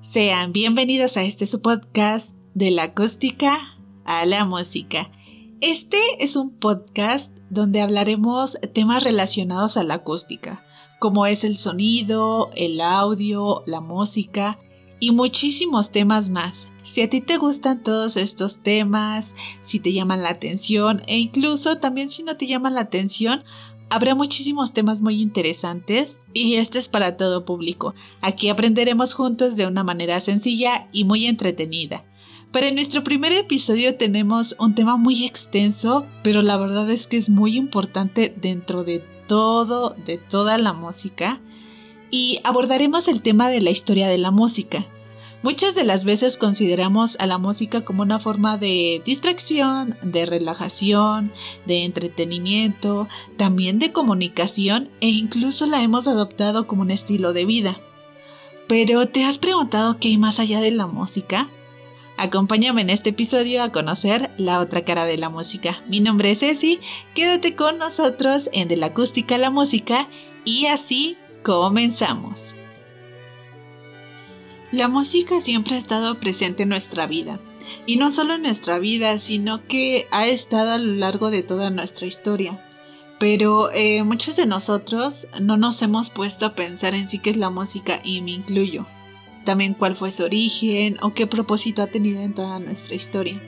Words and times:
Sean 0.00 0.52
bienvenidos 0.52 1.16
a 1.16 1.24
este 1.24 1.44
su 1.44 1.60
podcast 1.60 2.36
de 2.54 2.70
la 2.70 2.84
acústica 2.84 3.58
a 4.04 4.24
la 4.26 4.44
música. 4.44 5.10
Este 5.60 5.98
es 6.20 6.36
un 6.36 6.50
podcast 6.50 7.36
donde 7.50 7.80
hablaremos 7.80 8.58
temas 8.72 9.02
relacionados 9.02 9.76
a 9.76 9.82
la 9.82 9.94
acústica, 9.94 10.64
como 11.00 11.26
es 11.26 11.42
el 11.42 11.58
sonido, 11.58 12.50
el 12.54 12.80
audio, 12.80 13.64
la 13.66 13.80
música 13.80 14.60
y 15.00 15.10
muchísimos 15.10 15.90
temas 15.90 16.30
más. 16.30 16.70
Si 16.82 17.02
a 17.02 17.10
ti 17.10 17.20
te 17.20 17.36
gustan 17.36 17.82
todos 17.82 18.16
estos 18.16 18.62
temas, 18.62 19.34
si 19.60 19.80
te 19.80 19.92
llaman 19.92 20.22
la 20.22 20.30
atención 20.30 21.02
e 21.08 21.18
incluso 21.18 21.78
también 21.78 22.08
si 22.08 22.22
no 22.22 22.36
te 22.36 22.46
llaman 22.46 22.74
la 22.74 22.82
atención, 22.82 23.42
Habrá 23.90 24.14
muchísimos 24.14 24.74
temas 24.74 25.00
muy 25.00 25.20
interesantes 25.20 26.20
y 26.34 26.56
este 26.56 26.78
es 26.78 26.88
para 26.88 27.16
todo 27.16 27.46
público. 27.46 27.94
Aquí 28.20 28.50
aprenderemos 28.50 29.14
juntos 29.14 29.56
de 29.56 29.66
una 29.66 29.82
manera 29.82 30.20
sencilla 30.20 30.88
y 30.92 31.04
muy 31.04 31.26
entretenida. 31.26 32.04
Para 32.52 32.70
nuestro 32.70 33.02
primer 33.02 33.32
episodio 33.32 33.96
tenemos 33.96 34.56
un 34.58 34.74
tema 34.74 34.96
muy 34.96 35.24
extenso, 35.24 36.06
pero 36.22 36.42
la 36.42 36.56
verdad 36.58 36.90
es 36.90 37.06
que 37.06 37.16
es 37.16 37.30
muy 37.30 37.56
importante 37.56 38.34
dentro 38.40 38.84
de 38.84 39.04
todo, 39.26 39.94
de 40.06 40.18
toda 40.18 40.58
la 40.58 40.74
música. 40.74 41.40
Y 42.10 42.40
abordaremos 42.44 43.08
el 43.08 43.22
tema 43.22 43.48
de 43.48 43.60
la 43.60 43.70
historia 43.70 44.08
de 44.08 44.18
la 44.18 44.30
música. 44.30 44.86
Muchas 45.40 45.76
de 45.76 45.84
las 45.84 46.04
veces 46.04 46.36
consideramos 46.36 47.16
a 47.20 47.26
la 47.26 47.38
música 47.38 47.84
como 47.84 48.02
una 48.02 48.18
forma 48.18 48.58
de 48.58 49.00
distracción, 49.04 49.96
de 50.02 50.26
relajación, 50.26 51.32
de 51.64 51.84
entretenimiento, 51.84 53.08
también 53.36 53.78
de 53.78 53.92
comunicación 53.92 54.90
e 55.00 55.08
incluso 55.08 55.66
la 55.66 55.82
hemos 55.82 56.08
adoptado 56.08 56.66
como 56.66 56.82
un 56.82 56.90
estilo 56.90 57.32
de 57.32 57.44
vida. 57.44 57.80
Pero 58.66 59.06
¿te 59.06 59.24
has 59.24 59.38
preguntado 59.38 59.98
qué 60.00 60.08
hay 60.08 60.18
más 60.18 60.40
allá 60.40 60.60
de 60.60 60.72
la 60.72 60.88
música? 60.88 61.48
Acompáñame 62.16 62.82
en 62.82 62.90
este 62.90 63.10
episodio 63.10 63.62
a 63.62 63.70
conocer 63.70 64.32
la 64.38 64.58
otra 64.58 64.84
cara 64.84 65.04
de 65.04 65.18
la 65.18 65.28
música. 65.28 65.84
Mi 65.86 66.00
nombre 66.00 66.32
es 66.32 66.40
Ceci, 66.40 66.80
quédate 67.14 67.54
con 67.54 67.78
nosotros 67.78 68.50
en 68.52 68.66
De 68.66 68.76
la 68.76 68.86
acústica 68.86 69.36
a 69.36 69.38
la 69.38 69.50
música 69.50 70.08
y 70.44 70.66
así 70.66 71.16
comenzamos. 71.44 72.57
La 74.70 74.88
música 74.88 75.40
siempre 75.40 75.76
ha 75.76 75.78
estado 75.78 76.20
presente 76.20 76.64
en 76.64 76.68
nuestra 76.68 77.06
vida, 77.06 77.40
y 77.86 77.96
no 77.96 78.10
solo 78.10 78.34
en 78.34 78.42
nuestra 78.42 78.78
vida, 78.78 79.16
sino 79.16 79.66
que 79.66 80.06
ha 80.10 80.26
estado 80.26 80.72
a 80.72 80.78
lo 80.78 80.92
largo 80.94 81.30
de 81.30 81.42
toda 81.42 81.70
nuestra 81.70 82.06
historia. 82.06 82.62
Pero 83.18 83.72
eh, 83.72 84.04
muchos 84.04 84.36
de 84.36 84.44
nosotros 84.44 85.28
no 85.40 85.56
nos 85.56 85.80
hemos 85.80 86.10
puesto 86.10 86.44
a 86.44 86.54
pensar 86.54 86.94
en 86.94 87.08
sí 87.08 87.18
qué 87.18 87.30
es 87.30 87.38
la 87.38 87.48
música 87.48 88.02
y 88.04 88.20
me 88.20 88.32
incluyo. 88.32 88.86
También 89.46 89.72
cuál 89.72 89.96
fue 89.96 90.12
su 90.12 90.24
origen 90.24 90.98
o 91.00 91.14
qué 91.14 91.26
propósito 91.26 91.82
ha 91.82 91.86
tenido 91.86 92.20
en 92.20 92.34
toda 92.34 92.58
nuestra 92.58 92.94
historia. 92.94 93.40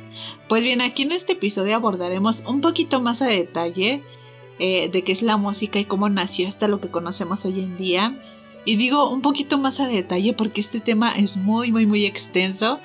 Pues 0.48 0.64
bien, 0.64 0.80
aquí 0.80 1.02
en 1.02 1.12
este 1.12 1.34
episodio 1.34 1.76
abordaremos 1.76 2.42
un 2.46 2.62
poquito 2.62 2.98
más 2.98 3.20
a 3.20 3.26
detalle 3.26 4.02
eh, 4.58 4.88
de 4.88 5.04
qué 5.04 5.12
es 5.12 5.20
la 5.20 5.36
música 5.36 5.78
y 5.78 5.84
cómo 5.84 6.08
nació 6.08 6.48
hasta 6.48 6.66
lo 6.66 6.80
que 6.80 6.90
conocemos 6.90 7.44
hoy 7.44 7.60
en 7.60 7.76
día 7.76 8.18
y 8.70 8.76
digo 8.76 9.10
un 9.10 9.20
poquito 9.20 9.58
más 9.58 9.80
a 9.80 9.88
detalle 9.88 10.32
porque 10.32 10.60
este 10.60 10.78
tema 10.78 11.10
es 11.10 11.36
muy, 11.36 11.72
muy, 11.72 11.86
muy 11.86 12.06
extenso. 12.06 12.78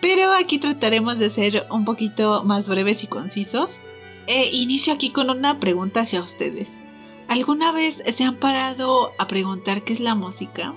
Pero 0.00 0.32
aquí 0.32 0.58
trataremos 0.58 1.18
de 1.18 1.28
ser 1.28 1.66
un 1.72 1.84
poquito 1.84 2.44
más 2.44 2.68
breves 2.68 3.02
y 3.02 3.08
concisos. 3.08 3.80
E 4.28 4.50
inicio 4.52 4.92
aquí 4.92 5.10
con 5.10 5.30
una 5.30 5.58
pregunta 5.58 6.02
hacia 6.02 6.22
ustedes. 6.22 6.80
¿Alguna 7.26 7.72
vez 7.72 8.00
se 8.06 8.22
han 8.22 8.36
parado 8.36 9.10
a 9.18 9.26
preguntar 9.26 9.82
qué 9.82 9.92
es 9.92 9.98
la 9.98 10.14
música? 10.14 10.72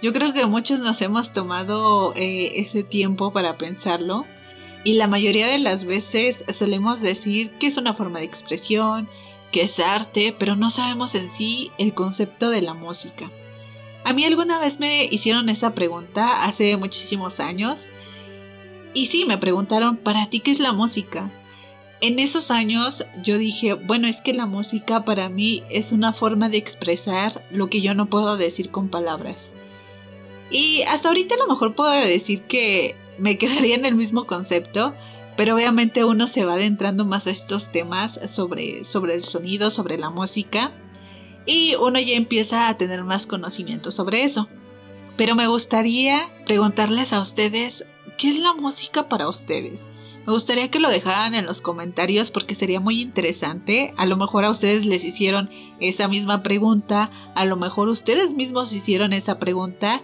Yo 0.00 0.14
creo 0.14 0.32
que 0.32 0.46
muchos 0.46 0.78
nos 0.78 1.02
hemos 1.02 1.34
tomado 1.34 2.14
eh, 2.16 2.52
ese 2.54 2.84
tiempo 2.84 3.30
para 3.30 3.58
pensarlo 3.58 4.24
y 4.84 4.94
la 4.94 5.06
mayoría 5.06 5.48
de 5.48 5.58
las 5.58 5.84
veces 5.84 6.46
solemos 6.50 7.02
decir 7.02 7.50
que 7.58 7.66
es 7.66 7.76
una 7.76 7.92
forma 7.92 8.20
de 8.20 8.24
expresión, 8.24 9.06
que 9.50 9.64
es 9.64 9.78
arte, 9.80 10.34
pero 10.38 10.56
no 10.56 10.70
sabemos 10.70 11.14
en 11.14 11.28
sí 11.28 11.70
el 11.76 11.92
concepto 11.92 12.48
de 12.48 12.62
la 12.62 12.72
música. 12.72 13.30
A 14.04 14.12
mí 14.12 14.24
alguna 14.24 14.58
vez 14.58 14.80
me 14.80 15.04
hicieron 15.04 15.48
esa 15.48 15.74
pregunta 15.74 16.44
hace 16.44 16.76
muchísimos 16.76 17.40
años. 17.40 17.88
Y 18.94 19.06
sí, 19.06 19.24
me 19.24 19.38
preguntaron, 19.38 19.96
¿para 19.96 20.28
ti 20.28 20.40
qué 20.40 20.50
es 20.50 20.60
la 20.60 20.72
música? 20.72 21.30
En 22.00 22.18
esos 22.18 22.50
años 22.50 23.06
yo 23.22 23.38
dije, 23.38 23.74
bueno, 23.74 24.08
es 24.08 24.20
que 24.20 24.34
la 24.34 24.46
música 24.46 25.04
para 25.04 25.28
mí 25.28 25.62
es 25.70 25.92
una 25.92 26.12
forma 26.12 26.48
de 26.48 26.56
expresar 26.56 27.44
lo 27.50 27.68
que 27.68 27.80
yo 27.80 27.94
no 27.94 28.06
puedo 28.06 28.36
decir 28.36 28.70
con 28.70 28.88
palabras. 28.88 29.52
Y 30.50 30.82
hasta 30.82 31.08
ahorita 31.08 31.36
a 31.36 31.38
lo 31.38 31.46
mejor 31.46 31.74
puedo 31.76 31.92
decir 31.92 32.42
que 32.42 32.96
me 33.18 33.38
quedaría 33.38 33.76
en 33.76 33.84
el 33.84 33.94
mismo 33.94 34.26
concepto, 34.26 34.94
pero 35.36 35.54
obviamente 35.54 36.04
uno 36.04 36.26
se 36.26 36.44
va 36.44 36.54
adentrando 36.54 37.04
más 37.04 37.28
a 37.28 37.30
estos 37.30 37.70
temas 37.70 38.20
sobre, 38.26 38.84
sobre 38.84 39.14
el 39.14 39.22
sonido, 39.22 39.70
sobre 39.70 39.96
la 39.96 40.10
música 40.10 40.72
y 41.46 41.74
uno 41.74 41.98
ya 41.98 42.14
empieza 42.14 42.68
a 42.68 42.76
tener 42.76 43.04
más 43.04 43.26
conocimiento 43.26 43.92
sobre 43.92 44.24
eso. 44.24 44.48
Pero 45.16 45.34
me 45.34 45.46
gustaría 45.46 46.32
preguntarles 46.46 47.12
a 47.12 47.20
ustedes, 47.20 47.86
¿qué 48.18 48.28
es 48.28 48.38
la 48.38 48.54
música 48.54 49.08
para 49.08 49.28
ustedes? 49.28 49.90
Me 50.26 50.32
gustaría 50.32 50.70
que 50.70 50.78
lo 50.78 50.88
dejaran 50.88 51.34
en 51.34 51.46
los 51.46 51.60
comentarios 51.60 52.30
porque 52.30 52.54
sería 52.54 52.78
muy 52.78 53.00
interesante. 53.00 53.92
A 53.96 54.06
lo 54.06 54.16
mejor 54.16 54.44
a 54.44 54.50
ustedes 54.50 54.86
les 54.86 55.04
hicieron 55.04 55.50
esa 55.80 56.06
misma 56.06 56.42
pregunta, 56.44 57.10
a 57.34 57.44
lo 57.44 57.56
mejor 57.56 57.88
ustedes 57.88 58.34
mismos 58.34 58.72
hicieron 58.72 59.12
esa 59.12 59.38
pregunta. 59.38 60.02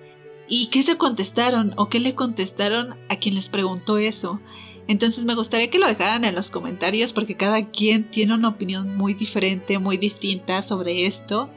¿Y 0.49 0.66
qué 0.66 0.82
se 0.82 0.97
contestaron 0.97 1.75
o 1.76 1.88
qué 1.88 2.00
le 2.00 2.15
contestaron 2.15 2.97
a 3.09 3.16
quien 3.16 3.34
les 3.37 3.49
preguntó 3.49 3.99
eso? 3.99 4.41
Entonces 4.88 5.26
me 5.26 5.34
gustaría 5.34 5.69
que 5.69 5.78
lo 5.78 5.87
dejaran 5.87 6.25
en 6.25 6.34
los 6.34 6.50
comentarios 6.50 7.12
porque 7.12 7.37
cada 7.37 7.66
quien 7.66 8.10
tiene 8.10 8.34
una 8.34 8.49
opinión 8.49 8.97
muy 8.97 9.12
diferente, 9.12 9.78
muy 9.78 9.99
distinta 9.99 10.62
sobre 10.62 11.06
esto. 11.06 11.50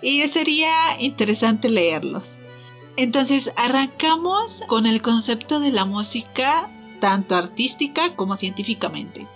Y 0.00 0.26
sería 0.28 1.00
interesante 1.00 1.68
leerlos. 1.68 2.38
Entonces 2.96 3.52
arrancamos 3.56 4.62
con 4.66 4.86
el 4.86 5.02
concepto 5.02 5.60
de 5.60 5.70
la 5.70 5.84
música 5.84 6.70
tanto 7.00 7.36
artística 7.36 8.16
como 8.16 8.36
científicamente. 8.36 9.26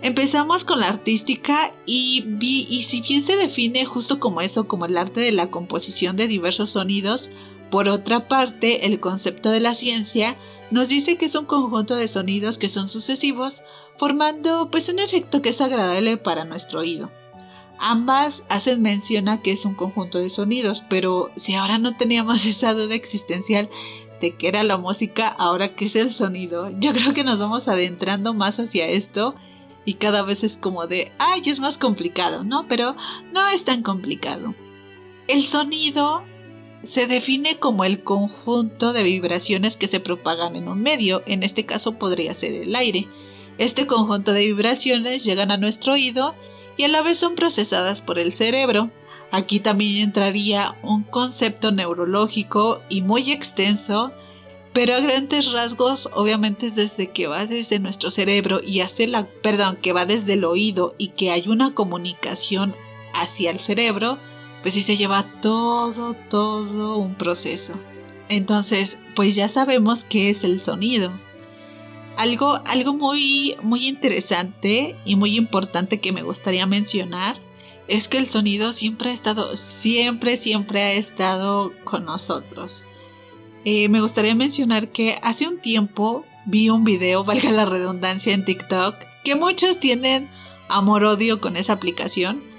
Empezamos 0.00 0.64
con 0.64 0.80
la 0.80 0.88
artística 0.88 1.72
y, 1.86 2.24
y 2.40 2.82
si 2.82 3.00
bien 3.02 3.22
se 3.22 3.36
define 3.36 3.84
justo 3.84 4.18
como 4.18 4.40
eso, 4.40 4.66
como 4.66 4.86
el 4.86 4.96
arte 4.96 5.20
de 5.20 5.32
la 5.32 5.50
composición 5.50 6.16
de 6.16 6.26
diversos 6.26 6.70
sonidos, 6.70 7.30
por 7.70 7.88
otra 7.88 8.28
parte, 8.28 8.86
el 8.86 9.00
concepto 9.00 9.50
de 9.50 9.60
la 9.60 9.74
ciencia 9.74 10.36
nos 10.74 10.88
dice 10.88 11.16
que 11.16 11.26
es 11.26 11.34
un 11.36 11.46
conjunto 11.46 11.94
de 11.94 12.08
sonidos 12.08 12.58
que 12.58 12.68
son 12.68 12.88
sucesivos, 12.88 13.62
formando 13.96 14.70
pues 14.72 14.88
un 14.88 14.98
efecto 14.98 15.40
que 15.40 15.50
es 15.50 15.60
agradable 15.60 16.16
para 16.16 16.44
nuestro 16.44 16.80
oído. 16.80 17.12
Ambas 17.78 18.44
hacen 18.48 18.82
mención 18.82 19.28
a 19.28 19.40
que 19.40 19.52
es 19.52 19.64
un 19.64 19.74
conjunto 19.74 20.18
de 20.18 20.30
sonidos, 20.30 20.84
pero 20.90 21.30
si 21.36 21.54
ahora 21.54 21.78
no 21.78 21.96
teníamos 21.96 22.44
esa 22.46 22.74
duda 22.74 22.96
existencial 22.96 23.70
de 24.20 24.34
qué 24.34 24.48
era 24.48 24.64
la 24.64 24.76
música, 24.76 25.28
ahora 25.28 25.76
qué 25.76 25.84
es 25.84 25.94
el 25.94 26.12
sonido, 26.12 26.70
yo 26.80 26.92
creo 26.92 27.14
que 27.14 27.22
nos 27.22 27.38
vamos 27.38 27.68
adentrando 27.68 28.34
más 28.34 28.58
hacia 28.58 28.88
esto 28.88 29.36
y 29.84 29.94
cada 29.94 30.22
vez 30.22 30.42
es 30.42 30.56
como 30.56 30.88
de, 30.88 31.12
ay, 31.18 31.42
es 31.46 31.60
más 31.60 31.78
complicado, 31.78 32.42
¿no? 32.42 32.66
Pero 32.66 32.96
no 33.32 33.48
es 33.48 33.64
tan 33.64 33.82
complicado. 33.82 34.56
El 35.28 35.44
sonido 35.44 36.24
se 36.84 37.06
define 37.06 37.58
como 37.58 37.84
el 37.84 38.02
conjunto 38.02 38.92
de 38.92 39.02
vibraciones 39.02 39.76
que 39.76 39.86
se 39.86 40.00
propagan 40.00 40.56
en 40.56 40.68
un 40.68 40.82
medio, 40.82 41.22
en 41.26 41.42
este 41.42 41.66
caso 41.66 41.98
podría 41.98 42.34
ser 42.34 42.52
el 42.54 42.74
aire. 42.76 43.08
Este 43.58 43.86
conjunto 43.86 44.32
de 44.32 44.46
vibraciones 44.46 45.24
llegan 45.24 45.50
a 45.50 45.56
nuestro 45.56 45.94
oído 45.94 46.34
y 46.76 46.84
a 46.84 46.88
la 46.88 47.02
vez 47.02 47.18
son 47.18 47.34
procesadas 47.34 48.02
por 48.02 48.18
el 48.18 48.32
cerebro. 48.32 48.90
Aquí 49.30 49.60
también 49.60 50.02
entraría 50.02 50.76
un 50.82 51.02
concepto 51.02 51.72
neurológico 51.72 52.80
y 52.88 53.02
muy 53.02 53.30
extenso, 53.30 54.12
pero 54.72 54.94
a 54.94 55.00
grandes 55.00 55.52
rasgos 55.52 56.08
obviamente 56.12 56.66
es 56.66 56.74
desde 56.74 57.10
que 57.10 57.26
va 57.26 57.46
desde 57.46 57.78
nuestro 57.78 58.10
cerebro 58.10 58.60
y 58.62 58.80
hace 58.80 59.06
la, 59.06 59.26
perdón, 59.26 59.76
que 59.80 59.92
va 59.92 60.04
desde 60.04 60.34
el 60.34 60.44
oído 60.44 60.94
y 60.98 61.08
que 61.08 61.30
hay 61.30 61.48
una 61.48 61.74
comunicación 61.74 62.74
hacia 63.12 63.50
el 63.50 63.60
cerebro, 63.60 64.18
pues 64.64 64.72
sí 64.72 64.80
se 64.80 64.96
lleva 64.96 65.26
todo, 65.42 66.14
todo 66.30 66.96
un 66.96 67.16
proceso. 67.16 67.74
Entonces, 68.30 68.98
pues 69.14 69.34
ya 69.34 69.46
sabemos 69.46 70.04
qué 70.04 70.30
es 70.30 70.42
el 70.42 70.58
sonido. 70.58 71.12
Algo, 72.16 72.62
algo 72.64 72.94
muy, 72.94 73.56
muy 73.60 73.86
interesante 73.86 74.96
y 75.04 75.16
muy 75.16 75.36
importante 75.36 76.00
que 76.00 76.12
me 76.12 76.22
gustaría 76.22 76.64
mencionar 76.64 77.36
es 77.88 78.08
que 78.08 78.16
el 78.16 78.26
sonido 78.26 78.72
siempre 78.72 79.10
ha 79.10 79.12
estado, 79.12 79.54
siempre, 79.54 80.38
siempre 80.38 80.82
ha 80.82 80.92
estado 80.94 81.74
con 81.84 82.06
nosotros. 82.06 82.86
Eh, 83.66 83.90
me 83.90 84.00
gustaría 84.00 84.34
mencionar 84.34 84.88
que 84.88 85.18
hace 85.22 85.46
un 85.46 85.58
tiempo 85.58 86.24
vi 86.46 86.70
un 86.70 86.84
video, 86.84 87.22
valga 87.26 87.50
la 87.50 87.66
redundancia, 87.66 88.32
en 88.32 88.46
TikTok, 88.46 88.96
que 89.24 89.34
muchos 89.34 89.78
tienen 89.78 90.30
amor-odio 90.68 91.38
con 91.42 91.58
esa 91.58 91.74
aplicación 91.74 92.53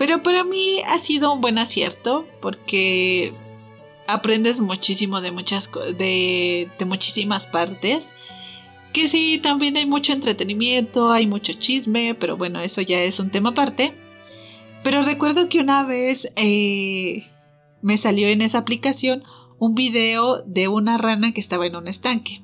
pero 0.00 0.22
para 0.22 0.44
mí 0.44 0.80
ha 0.86 0.98
sido 0.98 1.30
un 1.30 1.42
buen 1.42 1.58
acierto 1.58 2.26
porque 2.40 3.34
aprendes 4.06 4.58
muchísimo 4.58 5.20
de 5.20 5.30
muchas 5.30 5.70
de, 5.98 6.70
muchísimas 6.86 7.44
partes. 7.44 8.14
Que 8.94 9.08
sí, 9.08 9.38
también 9.42 9.76
hay 9.76 9.84
mucho 9.84 10.14
entretenimiento, 10.14 11.12
hay 11.12 11.26
mucho 11.26 11.52
chisme, 11.52 12.14
pero 12.14 12.38
bueno, 12.38 12.60
eso 12.60 12.80
ya 12.80 13.02
es 13.02 13.20
un 13.20 13.30
tema 13.30 13.50
aparte. 13.50 13.92
Pero 14.82 15.02
recuerdo 15.02 15.50
que 15.50 15.60
una 15.60 15.84
vez 15.84 16.32
eh, 16.36 17.26
me 17.82 17.98
salió 17.98 18.28
en 18.28 18.40
esa 18.40 18.56
aplicación 18.56 19.22
un 19.58 19.74
video 19.74 20.40
de 20.46 20.68
una 20.68 20.96
rana 20.96 21.34
que 21.34 21.42
estaba 21.42 21.66
en 21.66 21.76
un 21.76 21.88
estanque. 21.88 22.42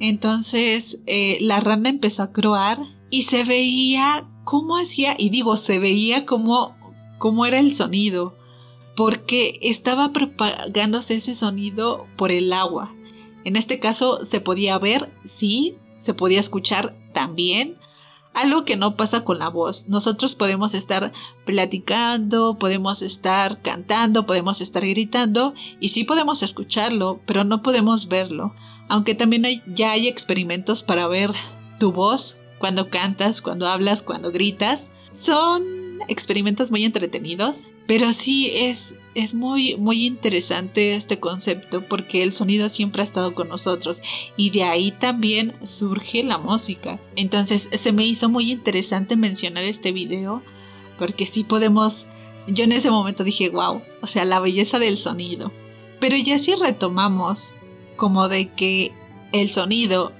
Entonces 0.00 1.00
eh, 1.06 1.38
la 1.40 1.60
rana 1.60 1.88
empezó 1.88 2.24
a 2.24 2.32
croar 2.34 2.78
y 3.08 3.22
se 3.22 3.42
veía 3.42 4.28
cómo 4.44 4.76
hacía, 4.76 5.14
y 5.18 5.30
digo, 5.30 5.56
se 5.56 5.78
veía 5.78 6.26
cómo, 6.26 6.76
cómo 7.18 7.46
era 7.46 7.58
el 7.58 7.74
sonido, 7.74 8.36
porque 8.96 9.58
estaba 9.62 10.12
propagándose 10.12 11.16
ese 11.16 11.34
sonido 11.34 12.06
por 12.16 12.30
el 12.30 12.52
agua. 12.52 12.94
En 13.44 13.56
este 13.56 13.80
caso 13.80 14.24
se 14.24 14.40
podía 14.40 14.78
ver, 14.78 15.12
sí, 15.24 15.76
se 15.96 16.14
podía 16.14 16.40
escuchar 16.40 16.96
también, 17.12 17.78
algo 18.34 18.64
que 18.64 18.76
no 18.76 18.96
pasa 18.96 19.24
con 19.24 19.38
la 19.38 19.48
voz. 19.48 19.88
Nosotros 19.88 20.34
podemos 20.34 20.74
estar 20.74 21.12
platicando, 21.46 22.58
podemos 22.58 23.00
estar 23.00 23.62
cantando, 23.62 24.26
podemos 24.26 24.60
estar 24.60 24.84
gritando 24.84 25.54
y 25.80 25.90
sí 25.90 26.04
podemos 26.04 26.42
escucharlo, 26.42 27.20
pero 27.26 27.44
no 27.44 27.62
podemos 27.62 28.08
verlo. 28.08 28.54
Aunque 28.88 29.14
también 29.14 29.44
ya 29.66 29.92
hay 29.92 30.08
experimentos 30.08 30.82
para 30.82 31.06
ver 31.06 31.30
tu 31.78 31.92
voz 31.92 32.40
cuando 32.64 32.88
cantas, 32.88 33.42
cuando 33.42 33.68
hablas, 33.68 34.00
cuando 34.00 34.32
gritas. 34.32 34.90
Son 35.12 35.98
experimentos 36.08 36.70
muy 36.70 36.84
entretenidos, 36.84 37.66
pero 37.86 38.14
sí 38.14 38.52
es, 38.54 38.94
es 39.14 39.34
muy, 39.34 39.76
muy 39.76 40.06
interesante 40.06 40.94
este 40.94 41.20
concepto 41.20 41.86
porque 41.86 42.22
el 42.22 42.32
sonido 42.32 42.70
siempre 42.70 43.02
ha 43.02 43.04
estado 43.04 43.34
con 43.34 43.50
nosotros 43.50 44.00
y 44.38 44.48
de 44.48 44.62
ahí 44.62 44.92
también 44.92 45.52
surge 45.62 46.22
la 46.22 46.38
música. 46.38 46.98
Entonces 47.16 47.68
se 47.70 47.92
me 47.92 48.06
hizo 48.06 48.30
muy 48.30 48.50
interesante 48.50 49.14
mencionar 49.14 49.64
este 49.64 49.92
video 49.92 50.42
porque 50.98 51.26
sí 51.26 51.44
podemos, 51.44 52.06
yo 52.46 52.64
en 52.64 52.72
ese 52.72 52.90
momento 52.90 53.24
dije, 53.24 53.50
wow, 53.50 53.82
o 54.00 54.06
sea, 54.06 54.24
la 54.24 54.40
belleza 54.40 54.78
del 54.78 54.96
sonido. 54.96 55.52
Pero 56.00 56.16
ya 56.16 56.38
si 56.38 56.54
retomamos 56.54 57.52
como 57.96 58.30
de 58.30 58.54
que 58.54 58.94
el 59.32 59.50
sonido 59.50 60.14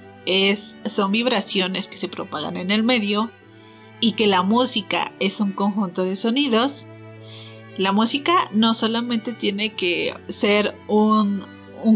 son 0.85 1.11
vibraciones 1.11 1.87
que 1.87 1.97
se 1.97 2.07
propagan 2.07 2.57
en 2.57 2.71
el 2.71 2.83
medio, 2.83 3.31
y 3.99 4.13
que 4.13 4.27
la 4.27 4.43
música 4.43 5.13
es 5.19 5.39
un 5.39 5.51
conjunto 5.51 6.03
de 6.03 6.15
sonidos, 6.15 6.85
la 7.77 7.91
música 7.91 8.49
no 8.53 8.73
solamente 8.73 9.33
tiene 9.33 9.73
que 9.73 10.13
ser 10.27 10.75
un, 10.87 11.45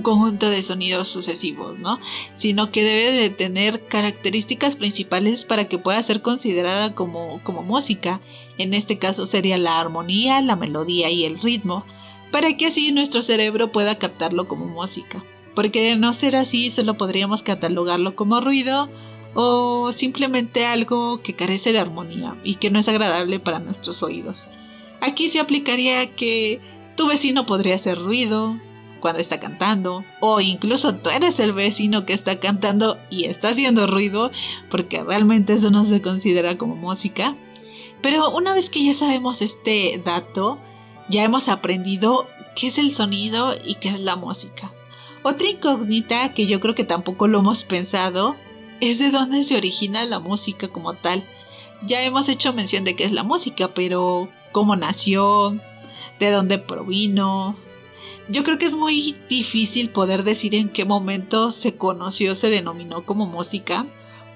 conjunto 0.04 0.50
de 0.50 0.62
sonidos 0.62 1.08
sucesivos, 1.08 1.80
¿no? 1.80 2.00
Sino 2.34 2.72
que 2.72 2.84
debe 2.84 3.12
de 3.12 3.30
tener 3.30 3.88
características 3.88 4.76
principales 4.76 5.46
para 5.46 5.68
que 5.68 5.80
pueda 5.80 6.02
ser 6.04 6.22
considerada 6.22 6.94
como, 6.94 7.42
como 7.44 7.64
música. 7.64 8.22
En 8.58 8.74
este 8.74 9.00
caso 9.00 9.26
sería 9.26 9.58
la 9.58 9.80
armonía, 9.80 10.42
la 10.42 10.56
melodía 10.56 11.10
y 11.10 11.26
el 11.26 11.40
ritmo, 11.40 11.86
para 12.32 12.56
que 12.56 12.68
así 12.68 12.92
nuestro 12.92 13.22
cerebro 13.22 13.72
pueda 13.72 13.98
captarlo 13.98 14.48
como 14.48 14.66
música. 14.66 15.24
Porque 15.60 15.82
de 15.82 15.98
no 15.98 16.14
ser 16.14 16.38
así, 16.38 16.70
solo 16.70 16.94
podríamos 16.94 17.44
catalogarlo 17.44 18.16
como 18.16 18.40
ruido 18.40 18.88
o 19.34 19.92
simplemente 19.92 20.66
algo 20.66 21.22
que 21.22 21.36
carece 21.36 21.74
de 21.74 21.80
armonía 21.80 22.38
y 22.46 22.56
que 22.56 22.70
no 22.70 22.80
es 22.80 22.88
agradable 22.88 23.42
para 23.42 23.60
nuestros 23.60 24.02
oídos. 24.02 24.48
Aquí 25.02 25.28
se 25.28 25.42
aplicaría 25.42 26.16
que 26.16 26.62
tu 26.96 27.08
vecino 27.08 27.46
podría 27.46 27.76
hacer 27.76 28.00
ruido 28.00 28.56
cuando 29.02 29.20
está 29.20 29.42
cantando 29.42 30.06
o 30.22 30.40
incluso 30.40 30.96
tú 30.96 31.10
eres 31.10 31.42
el 31.42 31.52
vecino 31.52 32.06
que 32.06 32.14
está 32.14 32.40
cantando 32.40 32.98
y 33.10 33.26
está 33.26 33.50
haciendo 33.50 33.86
ruido 33.86 34.32
porque 34.72 35.04
realmente 35.04 35.52
eso 35.52 35.72
no 35.72 35.84
se 35.84 36.02
considera 36.02 36.58
como 36.58 36.78
música. 36.78 37.36
Pero 38.02 38.30
una 38.30 38.54
vez 38.54 38.70
que 38.70 38.86
ya 38.86 38.94
sabemos 38.94 39.42
este 39.42 40.02
dato, 40.06 40.58
ya 41.10 41.26
hemos 41.26 41.50
aprendido 41.50 42.30
qué 42.56 42.68
es 42.68 42.78
el 42.78 42.92
sonido 42.92 43.56
y 43.62 43.76
qué 43.76 43.90
es 43.90 44.00
la 44.00 44.16
música. 44.16 44.72
Otra 45.24 45.50
incógnita 45.50 46.34
que 46.34 46.46
yo 46.46 46.60
creo 46.60 46.76
que 46.76 46.84
tampoco 46.84 47.28
lo 47.28 47.40
hemos 47.40 47.64
pensado 47.64 48.36
es 48.80 49.00
de 49.00 49.12
dónde 49.12 49.44
se 49.44 49.58
origina 49.58 50.06
la 50.06 50.20
música 50.20 50.70
como 50.70 50.94
tal. 50.94 51.24
Ya 51.86 52.02
hemos 52.04 52.30
hecho 52.30 52.54
mención 52.54 52.84
de 52.84 52.96
qué 52.96 53.04
es 53.04 53.12
la 53.12 53.24
música, 53.24 53.74
pero 53.74 54.30
cómo 54.52 54.76
nació, 54.76 55.60
de 56.20 56.32
dónde 56.32 56.58
provino. 56.58 57.58
Yo 58.30 58.44
creo 58.44 58.58
que 58.58 58.66
es 58.66 58.76
muy 58.76 59.16
difícil 59.28 59.90
poder 59.90 60.24
decir 60.24 60.56
en 60.56 60.70
qué 60.70 60.86
momento 60.86 61.52
se 61.52 61.76
conoció, 61.76 62.36
se 62.36 62.50
denominó 62.50 63.06
como 63.06 63.26
música, 63.26 63.88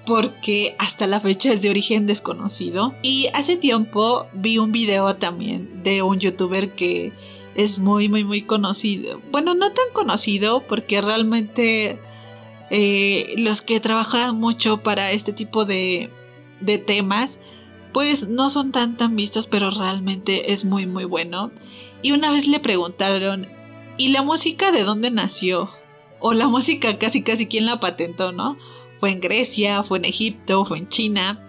porque 0.04 0.74
hasta 0.78 1.06
la 1.06 1.20
fecha 1.20 1.52
es 1.52 1.62
de 1.62 1.70
origen 1.70 2.06
desconocido. 2.06 2.94
Y 3.02 3.28
hace 3.34 3.56
tiempo 3.56 4.26
vi 4.32 4.58
un 4.58 4.72
video 4.72 5.14
también 5.16 5.82
de 5.82 6.02
un 6.02 6.18
youtuber 6.18 6.74
que 6.74 7.12
es 7.54 7.78
muy, 7.78 8.08
muy, 8.08 8.24
muy 8.24 8.42
conocido. 8.42 9.20
Bueno, 9.30 9.54
no 9.54 9.72
tan 9.72 9.86
conocido 9.92 10.66
porque 10.66 11.00
realmente 11.00 11.98
eh, 12.70 13.34
los 13.38 13.62
que 13.62 13.80
trabajan 13.80 14.38
mucho 14.38 14.82
para 14.82 15.12
este 15.12 15.32
tipo 15.32 15.64
de, 15.64 16.10
de 16.60 16.78
temas, 16.78 17.40
pues 17.92 18.28
no 18.28 18.50
son 18.50 18.72
tan 18.72 18.96
tan 18.96 19.16
vistos, 19.16 19.46
pero 19.46 19.70
realmente 19.70 20.52
es 20.52 20.64
muy 20.64 20.86
muy 20.86 21.04
bueno. 21.04 21.52
Y 22.02 22.12
una 22.12 22.30
vez 22.30 22.46
le 22.48 22.60
preguntaron, 22.60 23.48
¿y 23.96 24.08
la 24.08 24.22
música 24.22 24.72
de 24.72 24.84
dónde 24.84 25.10
nació? 25.10 25.70
O 26.20 26.32
la 26.32 26.48
música 26.48 26.98
casi 26.98 27.22
casi 27.22 27.46
quién 27.46 27.66
la 27.66 27.80
patentó, 27.80 28.32
¿no? 28.32 28.56
Fue 28.98 29.10
en 29.10 29.20
Grecia, 29.20 29.82
fue 29.82 29.98
en 29.98 30.06
Egipto, 30.06 30.64
fue 30.64 30.78
en 30.78 30.88
China. 30.88 31.40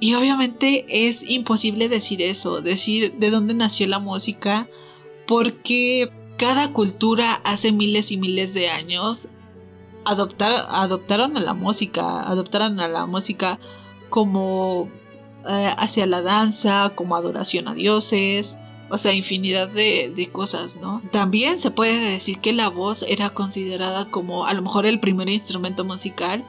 Y 0.00 0.14
obviamente 0.14 0.86
es 0.88 1.28
imposible 1.28 1.88
decir 1.88 2.22
eso, 2.22 2.62
decir 2.62 3.14
de 3.18 3.30
dónde 3.30 3.52
nació 3.52 3.86
la 3.86 3.98
música, 3.98 4.66
porque 5.30 6.10
cada 6.38 6.72
cultura 6.72 7.40
hace 7.44 7.70
miles 7.70 8.10
y 8.10 8.16
miles 8.16 8.52
de 8.52 8.68
años 8.68 9.28
adoptaron 10.04 11.36
a 11.36 11.40
la 11.40 11.54
música, 11.54 12.22
adoptaron 12.22 12.80
a 12.80 12.88
la 12.88 13.06
música 13.06 13.60
como 14.08 14.88
eh, 15.48 15.72
hacia 15.78 16.06
la 16.06 16.20
danza, 16.20 16.94
como 16.96 17.14
adoración 17.14 17.68
a 17.68 17.74
dioses, 17.74 18.58
o 18.90 18.98
sea, 18.98 19.14
infinidad 19.14 19.68
de, 19.68 20.12
de, 20.16 20.32
cosas, 20.32 20.80
¿no? 20.82 21.00
También 21.12 21.58
se 21.58 21.70
puede 21.70 22.10
decir 22.10 22.40
que 22.40 22.52
la 22.52 22.68
voz 22.68 23.04
era 23.06 23.30
considerada 23.30 24.10
como 24.10 24.46
a 24.46 24.52
lo 24.52 24.62
mejor 24.62 24.84
el 24.84 24.98
primer 24.98 25.28
instrumento 25.28 25.84
musical, 25.84 26.44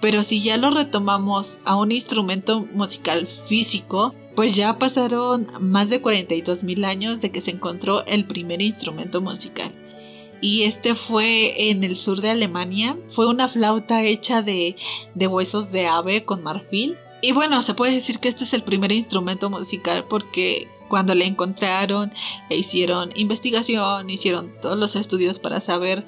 pero 0.00 0.24
si 0.24 0.42
ya 0.42 0.56
lo 0.56 0.70
retomamos 0.70 1.60
a 1.64 1.76
un 1.76 1.92
instrumento 1.92 2.66
musical 2.72 3.28
físico, 3.28 4.12
pues 4.34 4.54
ya 4.56 4.78
pasaron 4.78 5.48
más 5.60 5.90
de 5.90 6.00
42 6.00 6.64
mil 6.64 6.84
años 6.84 7.20
de 7.20 7.30
que 7.30 7.40
se 7.40 7.50
encontró 7.52 8.04
el 8.06 8.26
primer 8.26 8.62
instrumento 8.62 9.20
musical 9.20 9.72
y 10.44 10.64
este 10.64 10.94
fue 10.94 11.70
en 11.70 11.84
el 11.84 11.96
sur 11.96 12.20
de 12.20 12.28
Alemania. 12.28 12.98
Fue 13.08 13.26
una 13.26 13.48
flauta 13.48 14.02
hecha 14.02 14.42
de, 14.42 14.76
de 15.14 15.26
huesos 15.26 15.72
de 15.72 15.86
ave 15.86 16.26
con 16.26 16.42
marfil. 16.42 16.98
Y 17.22 17.32
bueno, 17.32 17.62
se 17.62 17.72
puede 17.72 17.94
decir 17.94 18.18
que 18.18 18.28
este 18.28 18.44
es 18.44 18.52
el 18.52 18.62
primer 18.62 18.92
instrumento 18.92 19.48
musical 19.48 20.04
porque 20.06 20.68
cuando 20.90 21.14
le 21.14 21.24
encontraron 21.24 22.12
e 22.50 22.58
hicieron 22.58 23.10
investigación, 23.14 24.10
hicieron 24.10 24.52
todos 24.60 24.78
los 24.78 24.96
estudios 24.96 25.38
para 25.38 25.60
saber 25.60 26.04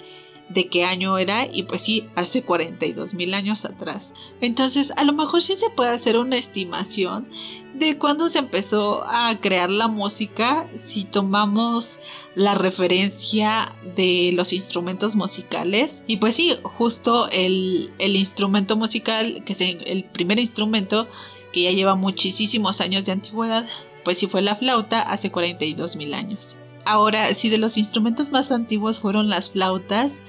de 0.48 0.68
qué 0.68 0.84
año 0.84 1.18
era 1.18 1.46
y 1.52 1.64
pues 1.64 1.82
sí, 1.82 2.08
hace 2.14 2.42
42 2.42 3.14
mil 3.14 3.34
años 3.34 3.64
atrás. 3.64 4.14
Entonces, 4.40 4.92
a 4.96 5.04
lo 5.04 5.12
mejor 5.12 5.42
sí 5.42 5.56
se 5.56 5.70
puede 5.70 5.90
hacer 5.90 6.16
una 6.18 6.36
estimación 6.36 7.28
de 7.74 7.98
cuándo 7.98 8.28
se 8.28 8.38
empezó 8.38 9.04
a 9.06 9.38
crear 9.40 9.70
la 9.70 9.88
música 9.88 10.68
si 10.74 11.04
tomamos 11.04 12.00
la 12.34 12.54
referencia 12.54 13.74
de 13.94 14.30
los 14.34 14.52
instrumentos 14.52 15.16
musicales. 15.16 16.04
Y 16.06 16.18
pues 16.18 16.34
sí, 16.34 16.56
justo 16.62 17.28
el, 17.30 17.90
instrumento 17.98 18.76
musical, 18.76 19.42
que 19.44 19.52
es 19.52 19.60
el 19.60 20.04
primer 20.04 20.38
instrumento 20.38 21.08
que 21.52 21.62
ya 21.62 21.70
lleva 21.70 21.94
muchísimos 21.94 22.80
años 22.80 23.06
de 23.06 23.12
antigüedad, 23.12 23.66
pues 24.04 24.18
sí 24.18 24.26
fue 24.26 24.42
la 24.42 24.56
flauta 24.56 25.02
hace 25.02 25.30
42 25.30 25.96
mil 25.96 26.14
años. 26.14 26.58
Ahora, 26.86 27.34
si 27.34 27.48
de 27.48 27.58
los 27.58 27.76
instrumentos 27.76 28.30
más 28.30 28.50
antiguos 28.52 29.00
fueron 29.00 29.28
las 29.28 29.50
flautas, 29.50 30.22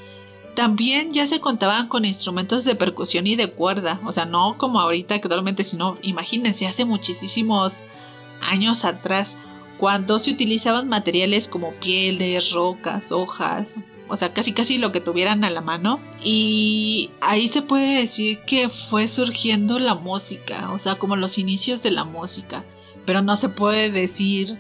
también 0.56 1.12
ya 1.12 1.28
se 1.28 1.40
contaban 1.40 1.88
con 1.88 2.04
instrumentos 2.04 2.66
de 2.66 2.74
percusión 2.74 3.28
y 3.28 3.36
de 3.36 3.52
cuerda, 3.52 4.02
o 4.06 4.12
sea, 4.12 4.26
no 4.26 4.58
como 4.58 4.80
ahorita 4.80 5.14
actualmente, 5.14 5.64
sino 5.64 5.98
imagínense, 6.02 6.66
hace 6.66 6.84
muchísimos 6.84 7.84
años 8.42 8.84
atrás, 8.84 9.38
cuando 9.78 10.18
se 10.18 10.32
utilizaban 10.32 10.88
materiales 10.88 11.48
como 11.48 11.74
pieles, 11.76 12.52
rocas, 12.52 13.12
hojas, 13.12 13.78
o 14.10 14.18
sea, 14.18 14.34
casi 14.34 14.54
casi 14.54 14.80
lo 14.80 14.92
que 14.92 15.00
tuvieran 15.00 15.44
a 15.44 15.52
la 15.52 15.62
mano. 15.62 16.00
Y 16.24 17.12
ahí 17.22 17.48
se 17.48 17.62
puede 17.62 18.00
decir 18.00 18.40
que 18.48 18.70
fue 18.70 19.08
surgiendo 19.08 19.78
la 19.78 19.94
música, 19.94 20.72
o 20.72 20.80
sea, 20.80 20.96
como 20.96 21.16
los 21.16 21.38
inicios 21.38 21.84
de 21.84 21.92
la 21.92 22.04
música. 22.04 22.66
Pero 23.06 23.22
no 23.22 23.36
se 23.36 23.50
puede 23.50 23.92
decir 23.92 24.58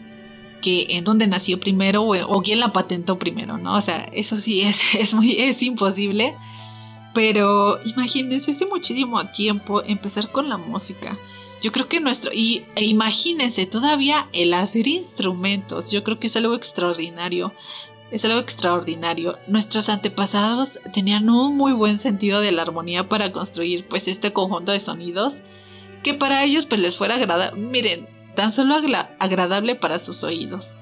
que 0.61 0.87
en 0.89 1.03
dónde 1.03 1.27
nació 1.27 1.59
primero 1.59 2.03
o, 2.03 2.41
quién 2.41 2.59
la 2.59 2.73
patentó 2.73 3.17
primero, 3.19 3.57
¿no? 3.57 3.75
O 3.75 3.81
sea, 3.81 4.09
eso 4.13 4.39
sí 4.39 4.61
es, 4.61 4.81
es 4.95 5.13
muy, 5.13 5.33
es 5.39 5.61
imposible. 5.63 6.35
Pero 7.13 7.79
imagínense, 7.83 8.51
hace 8.51 8.67
muchísimo 8.67 9.25
tiempo 9.27 9.81
empezar 9.83 10.31
con 10.31 10.49
la 10.49 10.57
música. 10.57 11.17
Yo 11.61 11.71
creo 11.71 11.87
que 11.87 11.99
nuestro. 11.99 12.31
Y 12.31 12.63
e 12.75 12.85
imagínense, 12.85 13.65
todavía 13.65 14.29
el 14.33 14.53
hacer 14.53 14.87
instrumentos. 14.87 15.91
Yo 15.91 16.03
creo 16.03 16.19
que 16.19 16.27
es 16.27 16.35
algo 16.35 16.53
extraordinario. 16.53 17.53
Es 18.11 18.23
algo 18.23 18.39
extraordinario. 18.39 19.37
Nuestros 19.47 19.89
antepasados 19.89 20.79
tenían 20.93 21.29
un 21.29 21.57
muy 21.57 21.73
buen 21.73 21.99
sentido 21.99 22.39
de 22.39 22.51
la 22.51 22.61
armonía 22.61 23.09
para 23.09 23.31
construir 23.31 23.85
pues 23.87 24.07
este 24.07 24.31
conjunto 24.31 24.71
de 24.71 24.79
sonidos 24.79 25.43
que 26.03 26.13
para 26.13 26.43
ellos 26.43 26.65
pues 26.65 26.79
les 26.79 26.97
fuera 26.97 27.15
agradable. 27.15 27.59
Miren, 27.59 28.07
tan 28.37 28.51
solo 28.51 28.75
agradable 29.17 29.73
para 29.73 29.97
sus 29.97 30.23
oídos. 30.23 30.77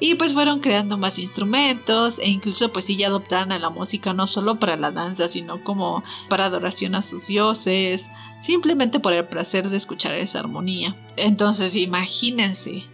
Y 0.00 0.14
pues 0.14 0.32
fueron 0.32 0.60
creando 0.60 0.96
más 0.96 1.18
instrumentos 1.18 2.18
e 2.18 2.30
incluso 2.30 2.72
pues 2.72 2.86
sí 2.86 2.96
ya 2.96 3.08
adoptaron 3.08 3.52
a 3.52 3.58
la 3.58 3.68
música 3.68 4.14
no 4.14 4.26
solo 4.26 4.58
para 4.58 4.76
la 4.76 4.90
danza, 4.90 5.28
sino 5.28 5.62
como 5.62 6.02
para 6.30 6.46
adoración 6.46 6.94
a 6.94 7.02
sus 7.02 7.26
dioses, 7.26 8.08
simplemente 8.40 9.00
por 9.00 9.12
el 9.12 9.26
placer 9.26 9.68
de 9.68 9.76
escuchar 9.76 10.14
esa 10.14 10.38
armonía. 10.38 10.96
Entonces 11.16 11.76
imagínense, 11.76 12.84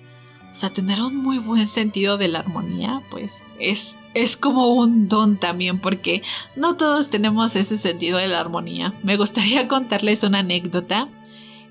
o 0.51 0.55
sea, 0.57 0.71
tener 0.71 1.01
un 1.01 1.17
muy 1.17 1.39
buen 1.39 1.69
sentido 1.69 2.19
de 2.19 2.27
la 2.27 2.41
armonía, 2.41 3.01
pues 3.13 3.45
es, 3.61 3.97
es 4.15 4.37
como 4.37 4.73
un 4.73 5.09
don 5.09 5.39
también, 5.39 5.79
porque 5.79 6.23
no 6.57 6.77
todos 6.77 7.11
tenemos 7.11 7.55
ese 7.55 7.77
sentido 7.77 8.19
de 8.19 8.27
la 8.27 8.41
armonía. 8.41 8.93
Me 9.05 9.17
gustaría 9.17 9.69
contarles 9.69 10.25
una 10.25 10.41
anécdota. 10.41 11.07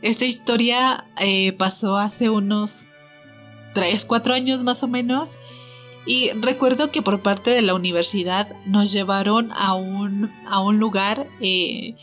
Esta 0.03 0.25
historia 0.25 1.05
eh, 1.17 1.53
pasó 1.53 1.95
hace 1.98 2.29
unos 2.29 2.88
3, 3.74 4.03
4 4.03 4.33
años 4.33 4.62
más 4.62 4.83
o 4.83 4.89
menos. 4.89 5.39
Y 6.05 6.31
recuerdo 6.31 6.91
que 6.91 7.01
por 7.01 7.22
parte 7.22 7.51
de 7.51 7.62
la 7.62 7.74
universidad 7.74 8.53
nos 8.65 8.91
llevaron 8.91 9.53
a 9.53 9.74
un, 9.75 10.29
a 10.45 10.60
un 10.60 10.77
lugar 10.77 11.27
eh, 11.39 11.95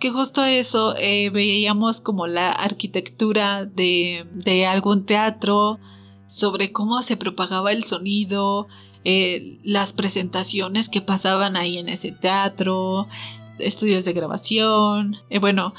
que 0.00 0.10
justo 0.10 0.42
eso, 0.44 0.96
eh, 0.96 1.28
veíamos 1.28 2.00
como 2.00 2.26
la 2.26 2.50
arquitectura 2.52 3.66
de, 3.66 4.26
de, 4.32 4.64
algún 4.64 5.04
teatro, 5.04 5.78
sobre 6.26 6.72
cómo 6.72 7.02
se 7.02 7.18
propagaba 7.18 7.70
el 7.70 7.84
sonido, 7.84 8.66
las 9.62 9.92
presentaciones 9.92 10.88
que 10.88 11.00
pasaban 11.00 11.54
ahí 11.54 11.78
en 11.78 11.88
ese 11.88 12.10
teatro, 12.10 13.06
estudios 13.58 14.04
de 14.04 14.12
grabación, 14.12 15.16
bueno, 15.40 15.74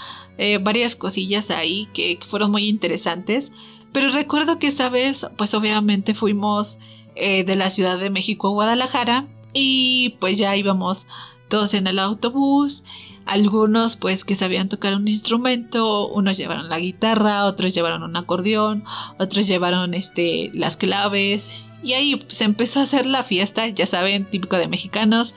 varias 0.62 0.96
cosillas 0.96 1.52
ahí 1.52 1.88
que 1.94 2.20
fueron 2.28 2.52
muy 2.52 2.68
interesantes. 2.68 3.52
Pero 3.92 4.10
recuerdo 4.10 4.60
que 4.60 4.68
esa 4.68 4.90
vez, 4.90 5.26
pues 5.38 5.54
obviamente 5.54 6.14
fuimos 6.14 6.78
eh, 7.16 7.44
de 7.44 7.56
la 7.56 7.72
Ciudad 7.72 7.98
de 7.98 8.12
México 8.12 8.48
a 8.48 8.52
Guadalajara 8.52 9.26
y 9.54 10.18
pues 10.20 10.38
ya 10.38 10.56
íbamos 10.56 11.08
todos 11.48 11.74
en 11.74 11.88
el 11.88 11.98
autobús. 11.98 12.84
Algunos 13.26 13.96
pues 13.96 14.24
que 14.24 14.36
sabían 14.36 14.70
tocar 14.70 14.94
un 14.94 15.08
instrumento, 15.08 16.08
unos 16.10 16.38
llevaron 16.38 16.70
la 16.70 16.78
guitarra, 16.78 17.46
otros 17.46 17.74
llevaron 17.74 18.04
un 18.04 18.16
acordeón, 18.16 18.84
otros 19.18 19.48
llevaron 19.48 19.96
este 19.96 20.52
las 20.54 20.78
claves 20.78 21.52
y 21.82 21.94
ahí 21.94 22.20
se 22.28 22.44
empezó 22.44 22.80
a 22.80 22.84
hacer 22.84 23.08
la 23.08 23.24
fiesta, 23.24 23.68
ya 23.68 23.88
saben, 23.88 24.30
típico 24.30 24.58
de 24.58 24.68
mexicanos, 24.68 25.34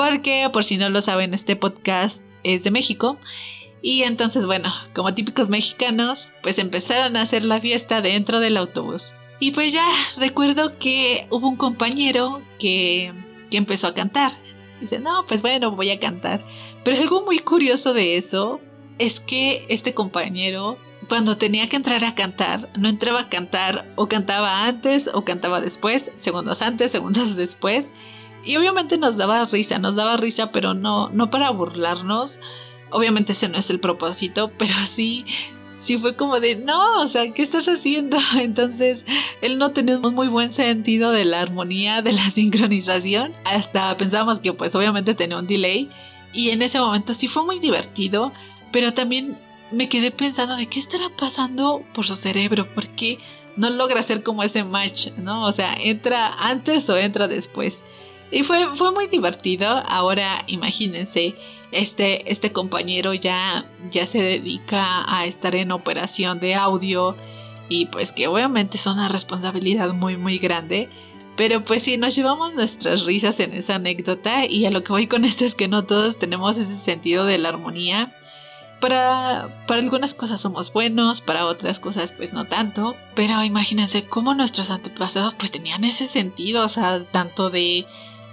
porque 0.00 0.48
por 0.50 0.64
si 0.64 0.78
no 0.78 0.88
lo 0.88 1.02
saben, 1.02 1.34
este 1.34 1.56
podcast 1.56 2.22
es 2.42 2.64
de 2.64 2.70
México 2.70 3.18
y 3.82 4.04
entonces, 4.04 4.46
bueno, 4.46 4.72
como 4.94 5.12
típicos 5.12 5.50
mexicanos, 5.50 6.30
pues 6.42 6.58
empezaron 6.58 7.16
a 7.16 7.20
hacer 7.20 7.44
la 7.44 7.60
fiesta 7.60 8.00
dentro 8.00 8.40
del 8.40 8.56
autobús. 8.56 9.12
Y 9.40 9.50
pues 9.50 9.74
ya 9.74 9.86
recuerdo 10.16 10.78
que 10.78 11.26
hubo 11.28 11.50
un 11.50 11.56
compañero 11.56 12.40
que, 12.58 13.12
que 13.50 13.58
empezó 13.58 13.88
a 13.88 13.94
cantar. 13.94 14.32
Dice, 14.80 15.00
no, 15.00 15.26
pues 15.28 15.42
bueno, 15.42 15.72
voy 15.72 15.90
a 15.90 16.00
cantar. 16.00 16.46
Pero 16.82 16.96
algo 16.96 17.26
muy 17.26 17.40
curioso 17.40 17.92
de 17.92 18.16
eso 18.16 18.58
es 18.96 19.20
que 19.20 19.66
este 19.68 19.92
compañero, 19.92 20.78
cuando 21.10 21.36
tenía 21.36 21.68
que 21.68 21.76
entrar 21.76 22.06
a 22.06 22.14
cantar, 22.14 22.70
no 22.74 22.88
entraba 22.88 23.20
a 23.20 23.28
cantar 23.28 23.92
o 23.96 24.08
cantaba 24.08 24.64
antes 24.64 25.10
o 25.12 25.26
cantaba 25.26 25.60
después, 25.60 26.10
segundos 26.16 26.62
antes, 26.62 26.90
segundos 26.90 27.36
después. 27.36 27.92
Y 28.44 28.56
obviamente 28.56 28.96
nos 28.98 29.16
daba 29.16 29.44
risa, 29.44 29.78
nos 29.78 29.96
daba 29.96 30.16
risa, 30.16 30.50
pero 30.52 30.74
no, 30.74 31.08
no 31.10 31.30
para 31.30 31.50
burlarnos, 31.50 32.40
Obviamente 32.90 33.32
ese 33.32 33.48
no 33.48 33.58
es 33.58 33.70
el 33.70 33.80
propósito, 33.80 34.50
pero 34.58 34.74
sí, 34.86 35.24
sí 35.76 35.96
fue 35.98 36.16
como 36.16 36.40
de, 36.40 36.56
no, 36.56 37.00
o 37.00 37.06
sea, 37.06 37.32
¿qué 37.32 37.42
estás 37.42 37.66
haciendo? 37.68 38.18
Entonces, 38.38 39.06
él 39.40 39.58
no 39.58 39.72
tenía 39.72 39.98
un 39.98 40.14
muy 40.14 40.28
buen 40.28 40.50
sentido 40.50 41.12
de 41.12 41.24
la 41.24 41.40
armonía, 41.40 42.02
de 42.02 42.12
la 42.12 42.30
sincronización. 42.30 43.34
Hasta 43.44 43.96
pensábamos 43.96 44.40
que 44.40 44.52
pues 44.52 44.74
obviamente 44.74 45.14
tenía 45.14 45.38
un 45.38 45.46
delay. 45.46 45.88
Y 46.32 46.50
en 46.50 46.62
ese 46.62 46.78
momento 46.78 47.14
sí 47.14 47.26
fue 47.26 47.44
muy 47.44 47.58
divertido, 47.58 48.32
pero 48.70 48.94
también 48.94 49.36
me 49.72 49.88
quedé 49.88 50.12
pensando 50.12 50.56
de 50.56 50.66
qué 50.66 50.78
estará 50.78 51.08
pasando 51.16 51.82
por 51.92 52.06
su 52.06 52.16
cerebro, 52.16 52.68
porque 52.74 53.18
no 53.56 53.68
logra 53.68 53.98
hacer 53.98 54.22
como 54.22 54.44
ese 54.44 54.62
match, 54.62 55.08
¿no? 55.16 55.44
O 55.44 55.50
sea, 55.50 55.74
entra 55.74 56.32
antes 56.38 56.88
o 56.88 56.96
entra 56.96 57.26
después. 57.26 57.84
Y 58.30 58.42
fue, 58.42 58.74
fue 58.74 58.92
muy 58.92 59.06
divertido. 59.06 59.68
Ahora 59.68 60.44
imagínense, 60.46 61.34
este, 61.72 62.30
este 62.30 62.52
compañero 62.52 63.14
ya, 63.14 63.66
ya 63.90 64.06
se 64.06 64.22
dedica 64.22 65.04
a 65.06 65.24
estar 65.26 65.54
en 65.54 65.72
operación 65.72 66.40
de 66.40 66.54
audio 66.54 67.16
y 67.68 67.86
pues 67.86 68.12
que 68.12 68.26
obviamente 68.26 68.76
es 68.76 68.86
una 68.86 69.08
responsabilidad 69.08 69.92
muy 69.92 70.16
muy 70.16 70.38
grande. 70.38 70.88
Pero 71.36 71.64
pues 71.64 71.84
sí, 71.84 71.96
nos 71.96 72.14
llevamos 72.14 72.54
nuestras 72.54 73.04
risas 73.04 73.40
en 73.40 73.54
esa 73.54 73.76
anécdota 73.76 74.44
y 74.44 74.66
a 74.66 74.70
lo 74.70 74.84
que 74.84 74.92
voy 74.92 75.06
con 75.06 75.24
esto 75.24 75.44
es 75.44 75.54
que 75.54 75.68
no 75.68 75.84
todos 75.84 76.18
tenemos 76.18 76.58
ese 76.58 76.76
sentido 76.76 77.24
de 77.24 77.38
la 77.38 77.48
armonía. 77.48 78.14
Para, 78.80 79.64
para 79.66 79.80
algunas 79.80 80.14
cosas 80.14 80.40
somos 80.40 80.72
buenos, 80.72 81.20
para 81.20 81.46
otras 81.46 81.80
cosas 81.80 82.12
pues 82.12 82.32
no 82.32 82.46
tanto. 82.46 82.96
Pero 83.14 83.42
imagínense 83.42 84.04
cómo 84.04 84.34
nuestros 84.34 84.70
antepasados 84.70 85.34
pues 85.34 85.50
tenían 85.50 85.84
ese 85.84 86.06
sentido, 86.06 86.64
o 86.64 86.68
sea, 86.68 87.04
tanto 87.04 87.48
de 87.48 87.86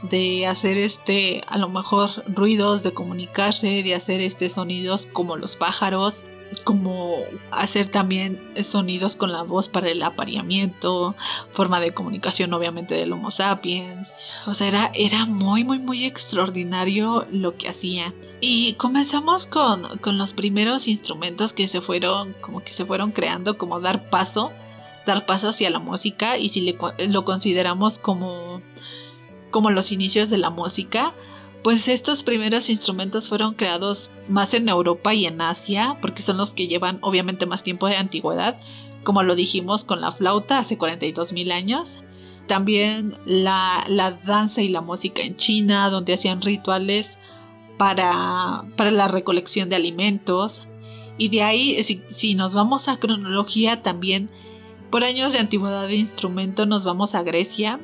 de 0.04 0.46
hacer 0.48 0.78
este 0.78 1.44
a 1.48 1.58
lo 1.58 1.70
mejor 1.70 2.10
ruidos 2.28 2.84
de 2.84 2.94
comunicarse 2.94 3.82
de 3.84 3.96
hacer 3.96 4.22
este 4.22 4.50
sonidos 4.50 5.08
como 5.08 5.38
los 5.38 5.56
pájaros 5.56 6.26
como 6.64 7.16
hacer 7.52 7.88
también 7.88 8.42
sonidos 8.62 9.16
con 9.16 9.32
la 9.32 9.44
voz 9.44 9.68
para 9.68 9.90
el 9.90 10.02
apareamiento 10.02 11.16
forma 11.52 11.80
de 11.80 11.94
comunicación 11.94 12.54
obviamente 12.54 12.96
del 12.96 13.12
homo 13.14 13.32
sapiens. 13.32 14.16
O 14.46 14.54
sea 14.54 14.68
era, 14.68 14.92
era 14.94 15.26
muy 15.26 15.64
muy 15.64 15.80
muy 15.80 16.06
extraordinario 16.06 17.28
lo 17.32 17.58
que 17.58 17.70
hacían 17.70 18.14
y 18.40 18.74
comenzamos 18.74 19.46
con, 19.46 19.98
con 20.00 20.18
los 20.18 20.34
primeros 20.34 20.88
instrumentos 20.88 21.54
que 21.54 21.68
se 21.68 21.82
fueron 21.82 22.34
como 22.42 22.62
que 22.62 22.74
se 22.74 22.86
fueron 22.86 23.12
creando 23.12 23.58
como 23.58 23.80
dar 23.80 24.10
paso 24.10 24.52
dar 25.06 25.26
paso 25.26 25.50
hacia 25.50 25.70
la 25.70 25.80
música 25.80 26.38
y 26.38 26.50
si 26.50 26.62
le, 26.62 26.78
lo 27.08 27.24
consideramos 27.24 27.98
como 27.98 28.62
como 29.52 29.70
los 29.70 29.92
inicios 29.92 30.30
de 30.30 30.38
la 30.38 30.50
música, 30.50 31.14
pues 31.64 31.88
estos 31.88 32.24
primeros 32.24 32.70
instrumentos 32.70 33.28
fueron 33.28 33.54
creados 33.54 34.12
más 34.30 34.54
en 34.54 34.70
Europa 34.70 35.14
y 35.14 35.26
en 35.26 35.42
Asia, 35.42 35.98
porque 36.02 36.22
son 36.22 36.38
los 36.38 36.54
que 36.54 36.68
llevan 36.68 37.00
obviamente 37.02 37.46
más 37.46 37.64
tiempo 37.64 37.88
de 37.88 37.98
antigüedad, 37.98 38.60
como 39.04 39.24
lo 39.24 39.36
dijimos 39.36 39.84
con 39.84 40.02
la 40.02 40.12
flauta 40.12 40.60
hace 40.60 40.78
42 40.78 41.34
mil 41.34 41.52
años. 41.52 42.04
También 42.48 43.18
la, 43.26 43.84
la, 43.90 44.12
danza 44.12 44.62
y 44.62 44.70
la 44.70 44.82
música 44.82 45.22
en 45.22 45.36
China, 45.36 45.90
donde 45.90 46.14
hacían 46.14 46.42
rituales 46.42 47.20
para, 47.78 48.64
para 48.78 48.92
la 48.92 49.10
recolección 49.10 49.68
de 49.68 49.76
alimentos. 49.76 50.68
Y 51.18 51.30
de 51.30 51.44
ahí, 51.44 51.84
si 51.84 52.36
nos 52.36 52.54
vamos 52.54 52.88
a 52.88 52.98
cronología, 52.98 53.82
también 53.82 54.30
por 54.90 55.04
años 55.04 55.34
de 55.34 55.40
antigüedad 55.40 55.88
de 55.88 55.96
instrumento 55.96 56.66
nos 56.66 56.86
vamos 56.86 57.16
a 57.16 57.24
Grecia, 57.24 57.80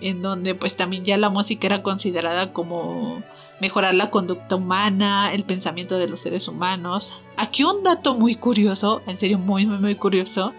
en 0.00 0.22
donde 0.22 0.54
pues 0.54 0.76
también 0.76 1.04
ya 1.04 1.16
la 1.16 1.30
música 1.30 1.66
era 1.66 1.82
considerada 1.82 2.52
como 2.52 3.22
mejorar 3.60 3.94
la 3.94 4.10
conducta 4.10 4.56
humana, 4.56 5.32
el 5.32 5.44
pensamiento 5.44 5.98
de 5.98 6.08
los 6.08 6.20
seres 6.20 6.48
humanos. 6.48 7.22
Aquí 7.36 7.64
un 7.64 7.82
dato 7.82 8.14
muy 8.14 8.34
curioso, 8.34 9.02
en 9.06 9.16
serio 9.16 9.38
muy 9.38 9.66
muy 9.66 9.78
muy 9.78 9.94
curioso, 9.94 10.52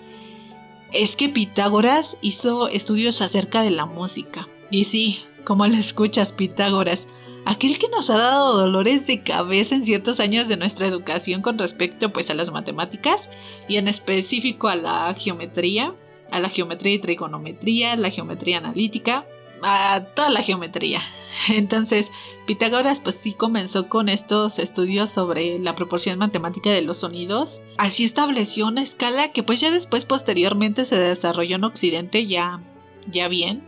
es 0.91 1.15
que 1.15 1.29
Pitágoras 1.29 2.17
hizo 2.21 2.67
estudios 2.69 3.21
acerca 3.21 3.61
de 3.61 3.71
la 3.71 3.85
música. 3.85 4.47
Y 4.71 4.85
sí, 4.85 5.19
como 5.45 5.67
le 5.67 5.77
escuchas 5.77 6.31
Pitágoras, 6.31 7.07
aquel 7.45 7.77
que 7.77 7.89
nos 7.89 8.09
ha 8.09 8.17
dado 8.17 8.57
dolores 8.57 9.07
de 9.07 9.23
cabeza 9.23 9.75
en 9.75 9.83
ciertos 9.83 10.19
años 10.19 10.47
de 10.47 10.57
nuestra 10.57 10.87
educación 10.87 11.41
con 11.41 11.57
respecto 11.57 12.11
pues 12.11 12.29
a 12.29 12.33
las 12.33 12.51
matemáticas 12.51 13.29
y 13.67 13.77
en 13.77 13.87
específico 13.87 14.67
a 14.67 14.75
la 14.75 15.13
geometría, 15.13 15.93
a 16.31 16.39
la 16.39 16.49
geometría 16.49 16.93
y 16.93 16.99
trigonometría, 16.99 17.95
la 17.95 18.09
geometría 18.09 18.57
analítica. 18.57 19.25
a 19.63 20.05
toda 20.13 20.29
la 20.29 20.43
geometría. 20.43 21.01
Entonces, 21.49 22.11
Pitágoras 22.45 22.99
pues 22.99 23.15
sí 23.15 23.33
comenzó 23.33 23.89
con 23.89 24.07
estos 24.07 24.59
estudios 24.59 25.09
sobre 25.09 25.57
la 25.57 25.75
proporción 25.75 26.19
matemática 26.19 26.69
de 26.69 26.81
los 26.81 26.99
sonidos. 26.99 27.61
Así 27.77 28.03
estableció 28.03 28.67
una 28.67 28.83
escala 28.83 29.31
que 29.31 29.43
pues 29.43 29.59
ya 29.59 29.71
después 29.71 30.05
posteriormente 30.05 30.85
se 30.85 30.97
desarrolló 30.97 31.55
en 31.55 31.63
Occidente 31.63 32.27
ya, 32.27 32.61
ya 33.07 33.27
bien, 33.27 33.63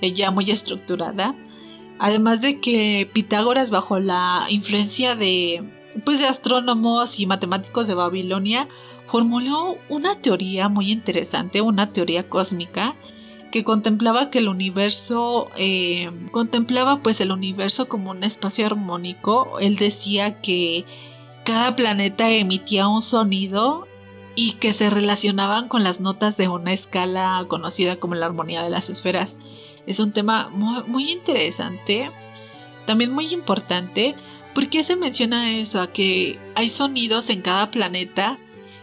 eh, 0.00 0.12
ya 0.12 0.30
muy 0.30 0.50
estructurada. 0.50 1.36
Además 1.98 2.40
de 2.40 2.58
que 2.58 3.08
Pitágoras 3.12 3.70
bajo 3.70 4.00
la 4.00 4.46
influencia 4.50 5.14
de 5.14 5.62
pues 6.04 6.18
de 6.18 6.26
astrónomos 6.26 7.20
y 7.20 7.26
matemáticos 7.26 7.86
de 7.86 7.94
Babilonia 7.94 8.68
formuló 9.12 9.76
una 9.90 10.14
teoría 10.14 10.70
muy 10.70 10.90
interesante, 10.90 11.60
una 11.60 11.92
teoría 11.92 12.30
cósmica 12.30 12.96
que 13.50 13.62
contemplaba 13.62 14.30
que 14.30 14.38
el 14.38 14.48
universo 14.48 15.50
eh, 15.54 16.10
contemplaba 16.30 17.02
pues 17.02 17.20
el 17.20 17.30
universo 17.30 17.90
como 17.90 18.12
un 18.12 18.24
espacio 18.24 18.64
armónico. 18.64 19.58
Él 19.58 19.76
decía 19.76 20.40
que 20.40 20.86
cada 21.44 21.76
planeta 21.76 22.30
emitía 22.30 22.88
un 22.88 23.02
sonido 23.02 23.86
y 24.34 24.52
que 24.52 24.72
se 24.72 24.88
relacionaban 24.88 25.68
con 25.68 25.84
las 25.84 26.00
notas 26.00 26.38
de 26.38 26.48
una 26.48 26.72
escala 26.72 27.44
conocida 27.48 27.96
como 27.96 28.14
la 28.14 28.24
armonía 28.24 28.62
de 28.62 28.70
las 28.70 28.88
esferas. 28.88 29.38
Es 29.86 30.00
un 30.00 30.12
tema 30.12 30.48
muy, 30.54 30.84
muy 30.84 31.12
interesante, 31.12 32.10
también 32.86 33.12
muy 33.12 33.26
importante, 33.26 34.14
porque 34.54 34.82
se 34.82 34.96
menciona 34.96 35.52
eso, 35.52 35.82
a 35.82 35.92
que 35.92 36.38
hay 36.54 36.70
sonidos 36.70 37.28
en 37.28 37.42
cada 37.42 37.70
planeta 37.70 38.38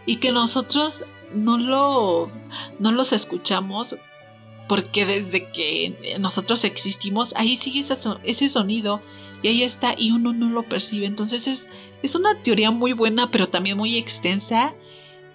y 0.06 0.16
que 0.16 0.32
nosotros 0.32 1.04
no, 1.32 1.58
lo, 1.58 2.30
no 2.78 2.92
los 2.92 3.12
escuchamos 3.12 3.96
porque 4.70 5.04
desde 5.04 5.50
que 5.50 6.16
nosotros 6.20 6.62
existimos, 6.62 7.34
ahí 7.36 7.56
sigue 7.56 7.80
ese, 7.80 8.48
sonido 8.48 9.02
y 9.42 9.48
ahí 9.48 9.62
está 9.64 9.96
y 9.98 10.12
uno 10.12 10.32
no 10.32 10.48
lo 10.48 10.62
percibe. 10.62 11.06
Entonces 11.06 11.48
es, 11.48 11.68
es 12.04 12.14
una 12.14 12.40
teoría 12.40 12.70
muy 12.70 12.92
buena, 12.92 13.32
pero 13.32 13.48
también 13.48 13.76
muy 13.76 13.96
extensa. 13.96 14.76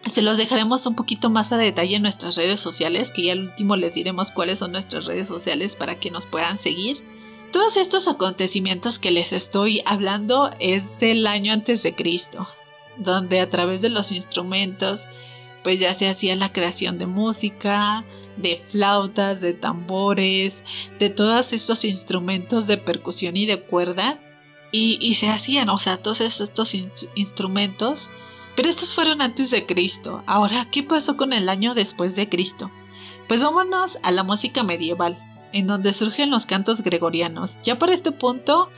Se 0.06 0.22
los 0.22 0.38
dejaremos 0.38 0.86
un 0.86 0.96
poquito 0.96 1.30
más 1.30 1.52
a 1.52 1.58
detalle 1.58 1.98
en 1.98 2.04
nuestras 2.04 2.38
redes 2.38 2.62
sociales, 2.62 3.12
que 3.12 3.24
ya 3.24 3.34
al 3.34 3.50
último 3.50 3.76
les 3.76 3.96
diremos 3.96 4.32
cuáles 4.32 4.60
son 4.60 4.72
nuestras 4.72 5.04
redes 5.04 5.28
sociales 5.28 5.76
para 5.76 6.00
que 6.00 6.12
nos 6.12 6.26
puedan 6.26 6.58
seguir. 6.58 7.04
Todos 7.52 7.76
estos 7.76 8.08
acontecimientos 8.08 9.00
que 9.00 9.12
les 9.12 9.34
estoy 9.34 9.82
hablando 9.86 10.50
es 10.60 10.98
del 11.00 11.28
año 11.28 11.52
antes 11.52 11.84
de 11.84 11.94
Cristo, 11.94 12.48
donde 12.98 13.40
a 13.40 13.50
través 13.50 13.82
de 13.82 13.90
los 13.90 14.12
instrumentos 14.12 15.08
pues 15.66 15.80
ya 15.80 15.96
se 15.96 16.08
hacía 16.08 16.36
la 16.36 16.54
creación 16.54 17.00
de 17.00 17.08
música, 17.08 18.06
de 18.38 18.64
flautas, 18.68 19.42
de 19.42 19.54
tambores, 19.54 20.64
de 21.00 21.10
todos 21.10 21.54
estos 21.54 21.86
instrumentos 21.86 22.68
de 22.68 22.78
percusión 22.78 23.36
y 23.36 23.48
de 23.48 23.62
cuerda. 23.62 24.20
Y, 24.72 25.16
se 25.16 25.30
hacían, 25.30 25.70
o 25.70 25.80
sea, 25.80 25.98
todos 25.98 26.22
estos 26.22 26.75
instrumentos. 27.16 28.12
Pero 28.56 28.70
estos 28.70 28.94
fueron 28.94 29.22
antes 29.22 29.50
de 29.50 29.66
Cristo. 29.66 30.22
Ahora, 30.28 30.68
¿qué 30.70 30.84
pasó 30.84 31.18
con 31.18 31.34
el 31.34 31.50
año 31.50 31.74
después 31.74 32.16
de 32.16 32.30
Cristo? 32.30 32.70
Pues 33.28 33.42
vámonos 33.42 33.98
a 34.04 34.12
la 34.12 34.22
música 34.22 34.62
medieval, 34.62 35.18
en 35.52 35.66
donde 35.66 35.94
surgen 35.94 36.30
los 36.30 36.46
cantos 36.46 36.84
gregorianos. 36.84 37.60
Ya 37.64 37.80
por 37.80 37.90
este 37.90 38.12
punto, 38.12 38.70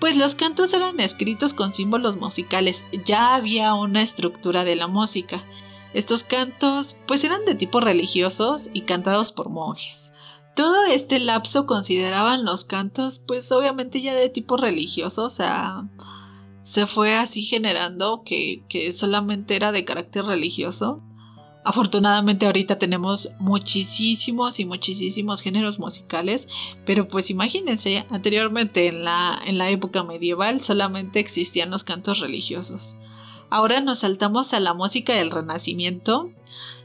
pues 0.00 0.16
los 0.16 0.34
cantos 0.34 0.72
eran 0.72 0.98
escritos 0.98 1.52
con 1.52 1.72
símbolos 1.72 2.16
musicales, 2.16 2.86
ya 3.04 3.34
había 3.34 3.74
una 3.74 4.02
estructura 4.02 4.64
de 4.64 4.74
la 4.74 4.88
música. 4.88 5.44
Estos 5.92 6.24
cantos 6.24 6.96
pues 7.06 7.22
eran 7.22 7.44
de 7.44 7.54
tipo 7.54 7.80
religiosos 7.80 8.70
y 8.72 8.82
cantados 8.82 9.30
por 9.30 9.50
monjes. 9.50 10.14
Todo 10.56 10.86
este 10.86 11.18
lapso 11.20 11.66
consideraban 11.66 12.44
los 12.44 12.64
cantos 12.64 13.18
pues 13.18 13.52
obviamente 13.52 14.00
ya 14.00 14.14
de 14.14 14.30
tipo 14.30 14.56
religioso, 14.56 15.26
o 15.26 15.30
sea, 15.30 15.86
se 16.62 16.86
fue 16.86 17.14
así 17.14 17.42
generando 17.42 18.22
que, 18.24 18.64
que 18.68 18.92
solamente 18.92 19.54
era 19.54 19.70
de 19.70 19.84
carácter 19.84 20.24
religioso. 20.24 21.02
Afortunadamente 21.62 22.46
ahorita 22.46 22.78
tenemos 22.78 23.32
muchísimos 23.38 24.60
y 24.60 24.64
muchísimos 24.64 25.42
géneros 25.42 25.78
musicales, 25.78 26.48
pero 26.86 27.06
pues 27.06 27.28
imagínense, 27.28 28.06
anteriormente 28.08 28.88
en 28.88 29.04
la, 29.04 29.38
en 29.44 29.58
la 29.58 29.68
época 29.68 30.02
medieval 30.02 30.60
solamente 30.60 31.20
existían 31.20 31.70
los 31.70 31.84
cantos 31.84 32.20
religiosos. 32.20 32.96
Ahora 33.50 33.80
nos 33.80 33.98
saltamos 33.98 34.54
a 34.54 34.60
la 34.60 34.72
música 34.72 35.12
del 35.14 35.30
Renacimiento, 35.30 36.30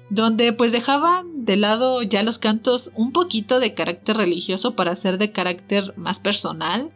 donde 0.09 0.51
pues 0.51 0.73
dejaban 0.73 1.45
de 1.45 1.55
lado 1.55 2.03
ya 2.03 2.21
los 2.21 2.38
cantos 2.38 2.91
un 2.95 3.11
poquito 3.11 3.59
de 3.59 3.73
carácter 3.73 4.17
religioso 4.17 4.75
para 4.75 4.95
ser 4.95 5.17
de 5.17 5.31
carácter 5.31 5.93
más 5.95 6.19
personal, 6.19 6.91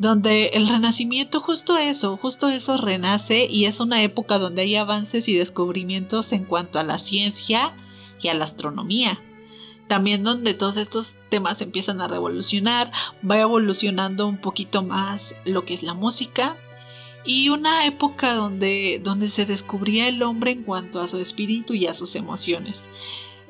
donde 0.00 0.46
el 0.54 0.66
Renacimiento 0.66 1.40
justo 1.40 1.76
eso, 1.76 2.16
justo 2.16 2.48
eso 2.48 2.78
renace 2.78 3.46
y 3.50 3.66
es 3.66 3.80
una 3.80 4.02
época 4.02 4.38
donde 4.38 4.62
hay 4.62 4.76
avances 4.76 5.28
y 5.28 5.34
descubrimientos 5.34 6.32
en 6.32 6.46
cuanto 6.46 6.78
a 6.78 6.82
la 6.82 6.96
ciencia 6.96 7.76
y 8.18 8.28
a 8.28 8.34
la 8.34 8.44
astronomía. 8.44 9.20
También 9.88 10.22
donde 10.22 10.54
todos 10.54 10.78
estos 10.78 11.16
temas 11.28 11.60
empiezan 11.60 12.00
a 12.00 12.08
revolucionar, 12.08 12.90
va 13.28 13.40
evolucionando 13.40 14.26
un 14.26 14.38
poquito 14.38 14.82
más 14.82 15.36
lo 15.44 15.66
que 15.66 15.74
es 15.74 15.82
la 15.82 15.92
música, 15.92 16.56
y 17.22 17.50
una 17.50 17.84
época 17.84 18.32
donde, 18.32 19.02
donde 19.04 19.28
se 19.28 19.44
descubría 19.44 20.08
el 20.08 20.22
hombre 20.22 20.52
en 20.52 20.62
cuanto 20.62 21.02
a 21.02 21.08
su 21.08 21.18
espíritu 21.18 21.74
y 21.74 21.86
a 21.86 21.92
sus 21.92 22.16
emociones. 22.16 22.88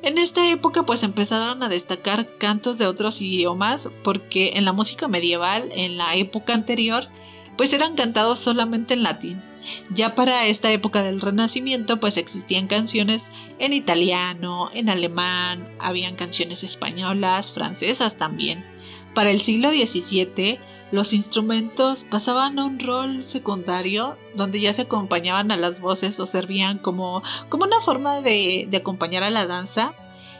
En 0.03 0.17
esta 0.17 0.49
época 0.49 0.83
pues 0.83 1.03
empezaron 1.03 1.61
a 1.61 1.69
destacar 1.69 2.37
cantos 2.37 2.79
de 2.79 2.87
otros 2.87 3.21
idiomas 3.21 3.89
porque 4.03 4.53
en 4.55 4.65
la 4.65 4.73
música 4.73 5.07
medieval, 5.07 5.69
en 5.75 5.97
la 5.97 6.15
época 6.15 6.53
anterior, 6.55 7.07
pues 7.55 7.71
eran 7.73 7.95
cantados 7.95 8.39
solamente 8.39 8.95
en 8.95 9.03
latín. 9.03 9.43
Ya 9.91 10.15
para 10.15 10.47
esta 10.47 10.71
época 10.71 11.03
del 11.03 11.21
Renacimiento 11.21 11.99
pues 11.99 12.17
existían 12.17 12.65
canciones 12.65 13.31
en 13.59 13.73
italiano, 13.73 14.71
en 14.73 14.89
alemán, 14.89 15.69
habían 15.79 16.15
canciones 16.15 16.63
españolas, 16.63 17.51
francesas 17.51 18.17
también. 18.17 18.65
Para 19.13 19.29
el 19.29 19.39
siglo 19.39 19.69
XVII 19.69 20.59
los 20.91 21.13
instrumentos 21.13 22.03
pasaban 22.03 22.59
a 22.59 22.65
un 22.65 22.79
rol 22.79 23.23
secundario 23.23 24.17
donde 24.35 24.59
ya 24.59 24.73
se 24.73 24.83
acompañaban 24.83 25.51
a 25.51 25.57
las 25.57 25.79
voces 25.79 26.19
o 26.19 26.25
servían 26.25 26.79
como, 26.79 27.23
como 27.47 27.63
una 27.63 27.79
forma 27.79 28.21
de, 28.21 28.67
de 28.69 28.77
acompañar 28.77 29.23
a 29.23 29.29
la 29.29 29.45
danza. 29.45 29.93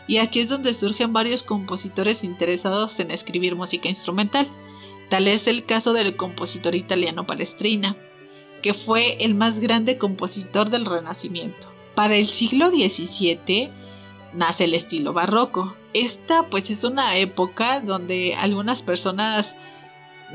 Y 0.08 0.18
aquí 0.18 0.42
es 0.42 0.50
donde 0.50 0.74
surgen 0.74 1.14
varios 1.14 1.42
compositores 1.44 2.26
interesados 2.26 3.00
en 3.00 3.12
escribir 3.12 3.56
música 3.56 3.88
instrumental. 3.88 4.50
Tal 5.10 5.28
es 5.28 5.48
el 5.48 5.66
caso 5.66 5.94
del 5.94 6.18
compositor 6.18 6.76
italiano 6.76 7.26
Palestrina, 7.26 7.96
que 8.62 8.74
fue 8.74 9.24
el 9.24 9.36
más 9.36 9.60
grande 9.60 9.98
compositor 9.98 10.70
del 10.70 10.86
Renacimiento. 10.86 11.72
Para 11.96 12.16
el 12.16 12.28
siglo 12.28 12.70
XVII 12.70 13.70
nace 14.34 14.66
el 14.66 14.74
estilo 14.74 15.14
barroco. 15.14 15.76
Esta 15.94 16.48
pues 16.50 16.70
es 16.72 16.84
una 16.84 17.18
época 17.18 17.80
donde 17.80 18.36
algunas 18.36 18.82
personas 18.82 19.56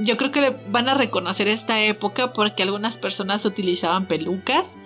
yo 0.01 0.17
creo 0.17 0.31
que 0.31 0.57
van 0.69 0.89
a 0.89 0.95
reconocer 0.95 1.49
esta 1.49 1.81
época 1.81 2.33
porque 2.33 2.63
algunas 2.63 2.99
personas 2.99 3.45
utilizaban 3.45 4.07
pelucas. 4.07 4.79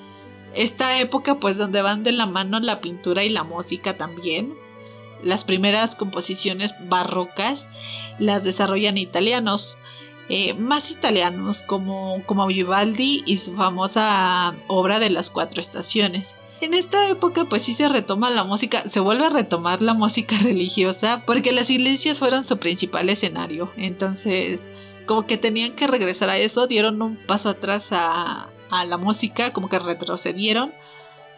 Esta 0.54 0.98
época 0.98 1.36
pues 1.36 1.58
donde 1.58 1.82
van 1.82 2.02
de 2.02 2.12
la 2.12 2.26
mano 2.26 2.58
la 2.60 2.80
pintura 2.80 3.24
y 3.24 3.28
la 3.28 3.44
música 3.44 3.96
también. 3.96 4.54
Las 5.22 5.44
primeras 5.44 5.96
composiciones 5.96 6.74
barrocas 6.88 7.68
las 8.18 8.44
desarrollan 8.44 8.98
italianos, 8.98 9.78
eh, 10.28 10.54
más 10.54 10.90
italianos 10.90 11.62
como, 11.62 12.22
como 12.26 12.46
Vivaldi 12.46 13.22
y 13.26 13.36
su 13.38 13.54
famosa 13.54 14.54
obra 14.66 14.98
de 14.98 15.10
las 15.10 15.30
cuatro 15.30 15.60
estaciones. 15.60 16.36
En 16.60 16.74
esta 16.74 17.08
época 17.08 17.46
pues 17.46 17.62
sí 17.62 17.72
se 17.72 17.88
retoma 17.88 18.28
la 18.28 18.44
música, 18.44 18.86
se 18.86 19.00
vuelve 19.00 19.26
a 19.26 19.30
retomar 19.30 19.80
la 19.82 19.94
música 19.94 20.36
religiosa 20.42 21.22
porque 21.26 21.52
las 21.52 21.70
iglesias 21.70 22.18
fueron 22.18 22.44
su 22.44 22.58
principal 22.58 23.08
escenario. 23.08 23.70
Entonces 23.76 24.70
como 25.10 25.26
que 25.26 25.38
tenían 25.38 25.72
que 25.72 25.88
regresar 25.88 26.30
a 26.30 26.38
eso, 26.38 26.68
dieron 26.68 27.02
un 27.02 27.16
paso 27.16 27.48
atrás 27.48 27.88
a, 27.90 28.48
la 28.70 28.96
música, 28.96 29.52
como 29.52 29.68
que 29.68 29.80
retrocedieron 29.80 30.72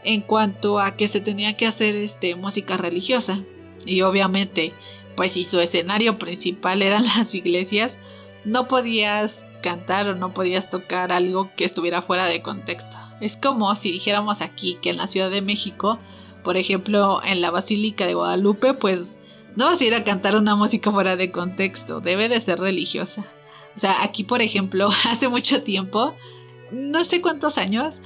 en 0.04 0.20
cuanto 0.20 0.78
a 0.78 0.94
que 0.94 1.08
se 1.08 1.22
tenía 1.22 1.56
que 1.56 1.66
hacer 1.66 1.96
este, 1.96 2.34
música 2.34 2.76
religiosa. 2.76 3.42
Y 3.86 4.02
obviamente, 4.02 4.74
pues 5.16 5.32
si 5.32 5.44
su 5.44 5.58
escenario 5.58 6.18
principal 6.18 6.82
eran 6.82 7.04
las 7.04 7.34
iglesias, 7.34 7.98
no 8.44 8.68
podías 8.68 9.46
cantar 9.62 10.06
o 10.06 10.16
no 10.16 10.34
podías 10.34 10.68
tocar 10.68 11.10
algo 11.10 11.50
que 11.56 11.64
estuviera 11.64 12.02
fuera 12.02 12.26
de 12.26 12.42
contexto. 12.42 12.98
Es 13.22 13.38
como 13.38 13.74
si 13.74 13.90
dijéramos 13.90 14.42
aquí 14.42 14.76
que 14.82 14.90
en 14.90 14.98
la 14.98 15.06
Ciudad 15.06 15.30
de 15.30 15.40
México, 15.40 15.98
por 16.44 16.58
ejemplo, 16.58 17.22
en 17.24 17.40
la 17.40 17.50
Basílica 17.50 18.04
de 18.04 18.12
Guadalupe, 18.12 18.74
pues 18.74 19.18
no 19.56 19.64
vas 19.64 19.80
a 19.80 19.84
ir 19.86 19.94
a 19.94 20.04
cantar 20.04 20.36
una 20.36 20.56
música 20.56 20.92
fuera 20.92 21.16
de 21.16 21.30
contexto, 21.30 22.02
debe 22.02 22.28
de 22.28 22.38
ser 22.38 22.58
religiosa. 22.58 23.32
O 23.74 23.78
sea, 23.78 24.02
aquí, 24.02 24.24
por 24.24 24.42
ejemplo, 24.42 24.90
hace 25.08 25.28
mucho 25.28 25.62
tiempo, 25.62 26.14
no 26.70 27.04
sé 27.04 27.20
cuántos 27.20 27.58
años, 27.58 28.02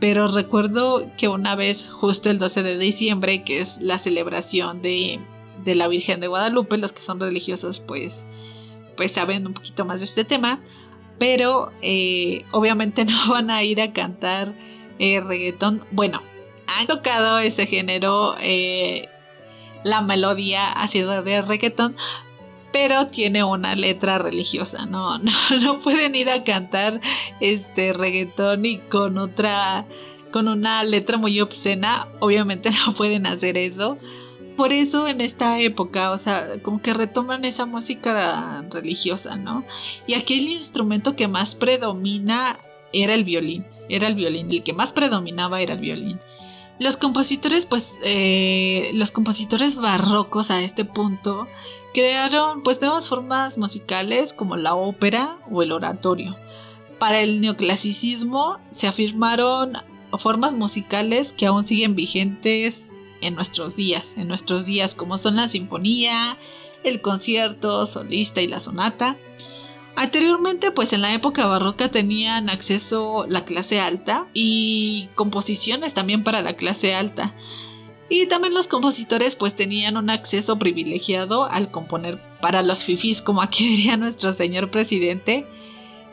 pero 0.00 0.28
recuerdo 0.28 1.10
que 1.16 1.28
una 1.28 1.54
vez, 1.54 1.88
justo 1.88 2.30
el 2.30 2.38
12 2.38 2.62
de 2.62 2.78
diciembre, 2.78 3.44
que 3.44 3.60
es 3.60 3.80
la 3.80 3.98
celebración 3.98 4.82
de, 4.82 5.20
de 5.64 5.74
la 5.74 5.88
Virgen 5.88 6.20
de 6.20 6.26
Guadalupe, 6.28 6.76
los 6.76 6.92
que 6.92 7.02
son 7.02 7.20
religiosos 7.20 7.80
pues, 7.80 8.26
pues 8.96 9.12
saben 9.12 9.46
un 9.46 9.54
poquito 9.54 9.84
más 9.84 10.00
de 10.00 10.06
este 10.06 10.24
tema, 10.24 10.60
pero 11.18 11.70
eh, 11.82 12.44
obviamente 12.50 13.04
no 13.04 13.30
van 13.30 13.50
a 13.50 13.62
ir 13.62 13.80
a 13.80 13.92
cantar 13.92 14.54
eh, 14.98 15.20
reggaetón. 15.20 15.84
Bueno, 15.90 16.22
han 16.66 16.86
tocado 16.86 17.38
ese 17.38 17.66
género, 17.66 18.34
eh, 18.40 19.08
la 19.84 20.00
melodía 20.00 20.70
ha 20.72 20.88
sido 20.88 21.22
de 21.22 21.42
reggaetón, 21.42 21.96
pero 22.72 23.08
tiene 23.08 23.44
una 23.44 23.74
letra 23.74 24.18
religiosa, 24.18 24.86
no, 24.86 25.18
no, 25.18 25.32
no 25.60 25.78
pueden 25.78 26.14
ir 26.14 26.30
a 26.30 26.44
cantar 26.44 27.00
este 27.40 27.92
reggaetón 27.92 28.64
y 28.64 28.78
con 28.78 29.18
otra, 29.18 29.86
con 30.32 30.48
una 30.48 30.82
letra 30.84 31.18
muy 31.18 31.40
obscena, 31.40 32.08
obviamente 32.20 32.70
no 32.86 32.94
pueden 32.94 33.26
hacer 33.26 33.58
eso. 33.58 33.98
Por 34.56 34.72
eso 34.72 35.08
en 35.08 35.22
esta 35.22 35.60
época, 35.60 36.10
o 36.10 36.18
sea, 36.18 36.60
como 36.62 36.82
que 36.82 36.92
retoman 36.92 37.44
esa 37.46 37.64
música 37.64 38.62
religiosa, 38.70 39.36
¿no? 39.36 39.64
Y 40.06 40.12
aquí 40.12 40.38
el 40.38 40.48
instrumento 40.48 41.16
que 41.16 41.26
más 41.26 41.54
predomina 41.54 42.58
era 42.92 43.14
el 43.14 43.24
violín, 43.24 43.64
era 43.88 44.08
el 44.08 44.14
violín, 44.14 44.50
el 44.50 44.62
que 44.62 44.74
más 44.74 44.92
predominaba 44.92 45.62
era 45.62 45.72
el 45.72 45.80
violín. 45.80 46.20
Los 46.78 46.96
compositores, 46.96 47.66
pues, 47.66 48.00
eh, 48.02 48.90
los 48.94 49.10
compositores 49.10 49.76
barrocos 49.76 50.50
a 50.50 50.62
este 50.62 50.84
punto 50.84 51.46
crearon 51.94 52.62
pues 52.62 52.80
nuevas 52.80 53.08
formas 53.08 53.58
musicales 53.58 54.32
como 54.32 54.56
la 54.56 54.74
ópera 54.74 55.38
o 55.50 55.62
el 55.62 55.72
oratorio. 55.72 56.36
Para 56.98 57.20
el 57.20 57.40
neoclasicismo 57.40 58.58
se 58.70 58.88
afirmaron 58.88 59.74
formas 60.18 60.52
musicales 60.52 61.32
que 61.32 61.46
aún 61.46 61.64
siguen 61.64 61.94
vigentes 61.94 62.92
en 63.20 63.34
nuestros 63.34 63.76
días, 63.76 64.16
en 64.16 64.28
nuestros 64.28 64.66
días 64.66 64.94
como 64.94 65.18
son 65.18 65.36
la 65.36 65.48
sinfonía, 65.48 66.38
el 66.84 67.00
concierto, 67.00 67.86
solista 67.86 68.40
y 68.40 68.48
la 68.48 68.60
sonata. 68.60 69.16
Anteriormente, 69.94 70.70
pues 70.70 70.92
en 70.92 71.02
la 71.02 71.12
época 71.12 71.46
barroca 71.46 71.90
tenían 71.90 72.48
acceso 72.48 73.26
la 73.28 73.44
clase 73.44 73.78
alta 73.78 74.26
y 74.32 75.08
composiciones 75.14 75.92
también 75.92 76.24
para 76.24 76.40
la 76.40 76.54
clase 76.54 76.94
alta. 76.94 77.34
Y 78.08 78.26
también 78.26 78.54
los 78.54 78.68
compositores 78.68 79.36
pues 79.36 79.54
tenían 79.54 79.96
un 79.96 80.10
acceso 80.10 80.58
privilegiado 80.58 81.44
al 81.50 81.70
componer 81.70 82.20
para 82.40 82.62
los 82.62 82.84
fifis, 82.84 83.22
como 83.22 83.42
aquí 83.42 83.68
diría 83.76 83.96
nuestro 83.96 84.32
señor 84.32 84.70
presidente, 84.70 85.46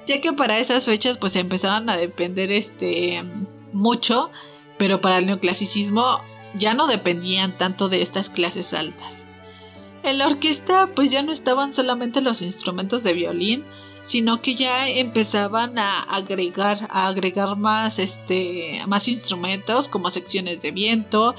ya 0.06 0.20
que 0.22 0.34
para 0.34 0.60
esas 0.60 0.86
fechas 0.86 1.18
pues 1.18 1.36
empezaron 1.36 1.90
a 1.90 1.98
depender 1.98 2.52
este 2.52 3.24
mucho, 3.72 4.30
pero 4.78 5.00
para 5.00 5.20
el 5.20 5.26
neoclasicismo 5.26 6.22
ya 6.54 6.74
no 6.74 6.88
dependían 6.88 7.58
tanto 7.58 7.88
de 7.88 8.02
estas 8.02 8.30
clases 8.30 8.74
altas. 8.74 9.29
En 10.04 10.18
la 10.18 10.28
orquesta 10.28 10.90
pues 10.96 11.12
ya 11.12 11.22
no 11.22 11.32
estaban 11.32 11.74
solamente 11.74 12.22
los 12.22 12.42
instrumentos 12.42 13.04
de 13.04 13.14
violín, 13.14 13.66
sino 14.04 14.42
que 14.42 14.56
ya 14.56 14.88
empezaban 14.88 15.78
a 15.78 16.02
agregar, 16.04 16.88
a 16.90 17.08
agregar 17.08 17.58
más, 17.58 18.00
este, 18.00 18.82
más 18.88 19.08
instrumentos 19.08 19.88
como 19.88 20.10
secciones 20.10 20.62
de 20.62 20.72
viento 20.72 21.36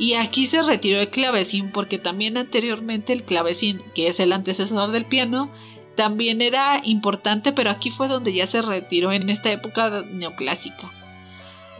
y 0.00 0.14
aquí 0.14 0.46
se 0.46 0.62
retiró 0.62 0.98
el 0.98 1.10
clavecín 1.10 1.70
porque 1.72 1.98
también 1.98 2.38
anteriormente 2.38 3.12
el 3.12 3.22
clavecín, 3.22 3.82
que 3.94 4.06
es 4.06 4.18
el 4.18 4.32
antecesor 4.32 4.92
del 4.92 5.04
piano, 5.04 5.50
también 5.94 6.40
era 6.40 6.80
importante, 6.84 7.52
pero 7.52 7.70
aquí 7.70 7.90
fue 7.90 8.08
donde 8.08 8.32
ya 8.32 8.46
se 8.46 8.62
retiró 8.62 9.12
en 9.12 9.28
esta 9.28 9.52
época 9.52 10.02
neoclásica. 10.10 10.90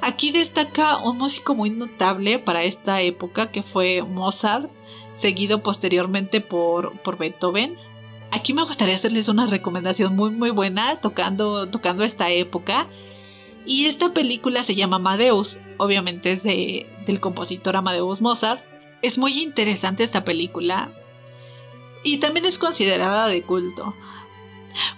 Aquí 0.03 0.33
destaca 0.33 0.99
un 0.99 1.17
músico 1.17 1.55
muy 1.55 1.71
notable 1.71 2.39
para 2.39 2.63
esta 2.65 3.01
época 3.01 3.51
que 3.51 3.63
fue 3.63 4.03
Mozart, 4.03 4.71
seguido 5.21 5.63
posteriormente 5.63 6.41
por, 6.41 6.99
por 7.01 7.19
Beethoven. 7.19 7.77
Aquí 8.33 8.53
me 8.53 8.63
gustaría 8.63 8.95
hacerles 8.95 9.29
una 9.29 9.47
recomendación 9.47 10.17
muy 10.17 10.31
muy 10.31 10.51
buena 10.51 10.97
tocando, 10.97 11.69
tocando 11.69 12.05
esta 12.05 12.31
época. 12.31 12.87
Y 13.67 13.87
esta 13.87 14.15
película 14.15 14.63
se 14.63 14.75
llama 14.75 14.97
Amadeus, 14.97 15.59
obviamente 15.77 16.33
es 16.33 16.43
de, 16.43 16.89
del 17.07 17.21
compositor 17.21 17.77
Amadeus 17.77 18.21
Mozart. 18.21 18.63
Es 19.03 19.19
muy 19.19 19.43
interesante 19.43 20.03
esta 20.03 20.25
película 20.25 20.91
y 22.03 22.17
también 22.17 22.47
es 22.47 22.59
considerada 22.59 23.27
de 23.27 23.43
culto, 23.43 23.95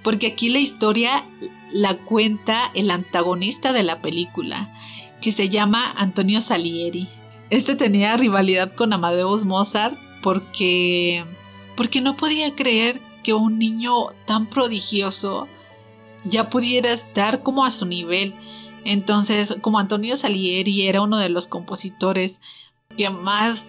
porque 0.04 0.28
aquí 0.28 0.48
la 0.48 0.60
historia 0.60 1.24
la 1.72 1.96
cuenta 1.96 2.70
el 2.74 2.90
antagonista 2.90 3.72
de 3.72 3.82
la 3.82 4.00
película, 4.00 4.72
que 5.20 5.32
se 5.32 5.48
llama 5.48 5.92
Antonio 5.96 6.40
Salieri. 6.40 7.08
Este 7.50 7.74
tenía 7.74 8.16
rivalidad 8.16 8.74
con 8.74 8.92
Amadeus 8.92 9.44
Mozart 9.44 9.96
porque 10.22 11.24
porque 11.76 12.00
no 12.00 12.16
podía 12.16 12.54
creer 12.54 13.00
que 13.22 13.34
un 13.34 13.58
niño 13.58 14.08
tan 14.26 14.46
prodigioso 14.46 15.48
ya 16.24 16.48
pudiera 16.48 16.92
estar 16.92 17.42
como 17.42 17.64
a 17.64 17.70
su 17.70 17.86
nivel 17.86 18.34
entonces, 18.84 19.54
como 19.60 19.78
Antonio 19.78 20.16
Salieri 20.16 20.86
era 20.86 21.02
uno 21.02 21.18
de 21.18 21.28
los 21.28 21.46
compositores 21.46 22.40
que 22.96 23.10
más 23.10 23.66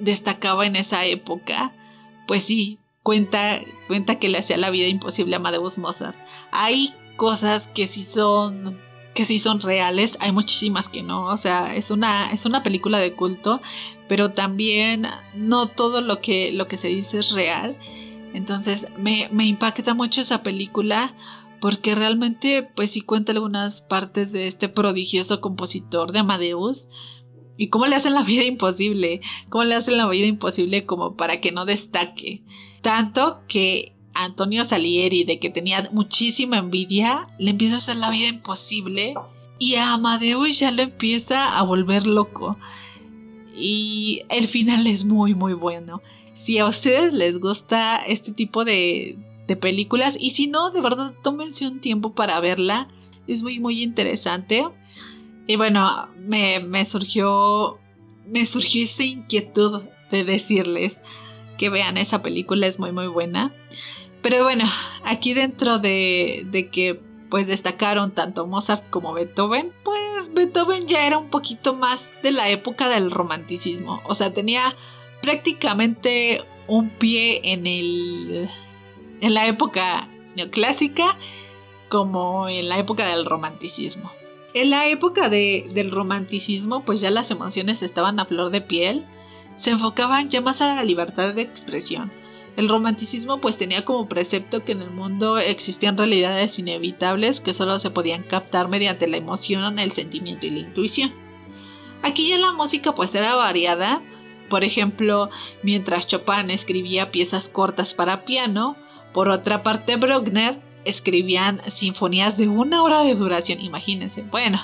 destacaba 0.00 0.66
en 0.66 0.76
esa 0.76 1.04
época, 1.04 1.72
pues 2.26 2.44
sí, 2.44 2.78
cuenta, 3.02 3.60
cuenta 3.86 4.18
que 4.18 4.28
le 4.28 4.38
hacía 4.38 4.56
la 4.56 4.70
vida 4.70 4.86
imposible 4.88 5.34
a 5.34 5.38
Amadeus 5.38 5.78
Mozart. 5.78 6.18
Hay 6.52 6.94
cosas 7.16 7.66
que 7.66 7.86
sí 7.86 8.02
son 8.02 8.80
que 9.14 9.24
sí 9.24 9.40
son 9.40 9.60
reales, 9.60 10.16
hay 10.20 10.30
muchísimas 10.30 10.88
que 10.88 11.02
no, 11.02 11.24
o 11.24 11.36
sea, 11.36 11.74
es 11.74 11.90
una, 11.90 12.30
es 12.30 12.46
una 12.46 12.62
película 12.62 12.98
de 12.98 13.12
culto, 13.12 13.60
pero 14.10 14.32
también 14.32 15.06
no 15.36 15.68
todo 15.68 16.00
lo 16.00 16.20
que, 16.20 16.50
lo 16.50 16.66
que 16.66 16.76
se 16.76 16.88
dice 16.88 17.20
es 17.20 17.30
real. 17.30 17.76
Entonces 18.34 18.88
me, 18.98 19.28
me 19.30 19.46
impacta 19.46 19.94
mucho 19.94 20.20
esa 20.20 20.42
película 20.42 21.14
porque 21.60 21.94
realmente 21.94 22.68
pues 22.74 22.90
sí 22.90 23.02
cuenta 23.02 23.30
algunas 23.30 23.82
partes 23.82 24.32
de 24.32 24.48
este 24.48 24.68
prodigioso 24.68 25.40
compositor 25.40 26.10
de 26.10 26.18
Amadeus 26.18 26.88
y 27.56 27.68
cómo 27.68 27.86
le 27.86 27.94
hacen 27.94 28.14
la 28.14 28.24
vida 28.24 28.42
imposible, 28.42 29.20
cómo 29.48 29.62
le 29.62 29.76
hacen 29.76 29.96
la 29.96 30.08
vida 30.08 30.26
imposible 30.26 30.86
como 30.86 31.14
para 31.14 31.40
que 31.40 31.52
no 31.52 31.64
destaque. 31.64 32.42
Tanto 32.82 33.42
que 33.46 33.94
Antonio 34.14 34.64
Salieri, 34.64 35.22
de 35.22 35.38
que 35.38 35.50
tenía 35.50 35.88
muchísima 35.92 36.58
envidia, 36.58 37.28
le 37.38 37.50
empieza 37.50 37.76
a 37.76 37.78
hacer 37.78 37.94
la 37.98 38.10
vida 38.10 38.26
imposible 38.26 39.14
y 39.60 39.76
a 39.76 39.92
Amadeus 39.92 40.58
ya 40.58 40.72
lo 40.72 40.82
empieza 40.82 41.56
a 41.56 41.62
volver 41.62 42.08
loco. 42.08 42.58
Y 43.60 44.22
el 44.28 44.48
final 44.48 44.86
es 44.86 45.04
muy 45.04 45.34
muy 45.34 45.52
bueno. 45.52 46.02
Si 46.32 46.58
a 46.58 46.66
ustedes 46.66 47.12
les 47.12 47.38
gusta 47.38 47.98
este 47.98 48.32
tipo 48.32 48.64
de, 48.64 49.18
de 49.46 49.56
películas 49.56 50.16
y 50.18 50.30
si 50.30 50.46
no, 50.46 50.70
de 50.70 50.80
verdad 50.80 51.12
tómense 51.22 51.66
un 51.66 51.80
tiempo 51.80 52.14
para 52.14 52.40
verla. 52.40 52.88
Es 53.26 53.42
muy 53.42 53.60
muy 53.60 53.82
interesante. 53.82 54.66
Y 55.46 55.56
bueno, 55.56 56.08
me, 56.16 56.60
me 56.60 56.84
surgió 56.84 57.78
me 58.26 58.44
surgió 58.44 58.84
esta 58.84 59.04
inquietud 59.04 59.82
de 60.10 60.24
decirles 60.24 61.02
que 61.58 61.68
vean 61.68 61.96
esa 61.96 62.22
película, 62.22 62.66
es 62.66 62.78
muy 62.78 62.92
muy 62.92 63.08
buena. 63.08 63.52
Pero 64.22 64.42
bueno, 64.44 64.64
aquí 65.04 65.34
dentro 65.34 65.78
de, 65.78 66.46
de 66.50 66.68
que 66.68 67.00
pues 67.30 67.46
destacaron 67.46 68.12
tanto 68.12 68.46
Mozart 68.46 68.90
como 68.90 69.12
Beethoven, 69.12 69.72
pues 69.84 70.34
Beethoven 70.34 70.86
ya 70.86 71.06
era 71.06 71.18
un 71.18 71.30
poquito 71.30 71.74
más 71.74 72.12
de 72.22 72.32
la 72.32 72.48
época 72.50 72.88
del 72.88 73.10
romanticismo, 73.10 74.00
o 74.04 74.14
sea, 74.14 74.32
tenía 74.32 74.76
prácticamente 75.22 76.44
un 76.66 76.90
pie 76.90 77.40
en 77.52 77.66
el 77.66 78.50
en 79.20 79.34
la 79.34 79.46
época 79.46 80.08
neoclásica 80.34 81.16
como 81.88 82.48
en 82.48 82.68
la 82.68 82.78
época 82.78 83.06
del 83.08 83.26
romanticismo. 83.26 84.10
En 84.54 84.70
la 84.70 84.88
época 84.88 85.28
del 85.28 85.90
romanticismo, 85.90 86.82
pues 86.84 87.00
ya 87.00 87.10
las 87.10 87.30
emociones 87.30 87.82
estaban 87.82 88.18
a 88.18 88.24
flor 88.24 88.50
de 88.50 88.60
piel, 88.60 89.04
se 89.54 89.70
enfocaban 89.70 90.28
ya 90.28 90.40
más 90.40 90.60
a 90.60 90.74
la 90.74 90.84
libertad 90.84 91.34
de 91.34 91.42
expresión. 91.42 92.10
El 92.56 92.68
romanticismo 92.68 93.40
pues 93.40 93.56
tenía 93.56 93.84
como 93.84 94.08
precepto 94.08 94.64
que 94.64 94.72
en 94.72 94.82
el 94.82 94.90
mundo 94.90 95.38
existían 95.38 95.96
realidades 95.96 96.58
inevitables 96.58 97.40
que 97.40 97.54
solo 97.54 97.78
se 97.78 97.90
podían 97.90 98.22
captar 98.22 98.68
mediante 98.68 99.08
la 99.08 99.16
emoción, 99.16 99.78
el 99.78 99.92
sentimiento 99.92 100.46
y 100.46 100.50
la 100.50 100.58
intuición. 100.58 101.12
Aquí 102.02 102.28
ya 102.28 102.38
la 102.38 102.52
música 102.52 102.94
pues 102.94 103.14
era 103.14 103.34
variada, 103.34 104.02
por 104.48 104.64
ejemplo, 104.64 105.30
mientras 105.62 106.06
Chopin 106.06 106.50
escribía 106.50 107.10
piezas 107.10 107.48
cortas 107.48 107.94
para 107.94 108.24
piano, 108.24 108.76
por 109.12 109.28
otra 109.28 109.62
parte, 109.62 109.96
Bruckner 109.96 110.60
escribían 110.84 111.60
sinfonías 111.66 112.36
de 112.36 112.48
una 112.48 112.82
hora 112.82 113.02
de 113.02 113.14
duración, 113.14 113.60
imagínense. 113.60 114.22
Bueno, 114.22 114.60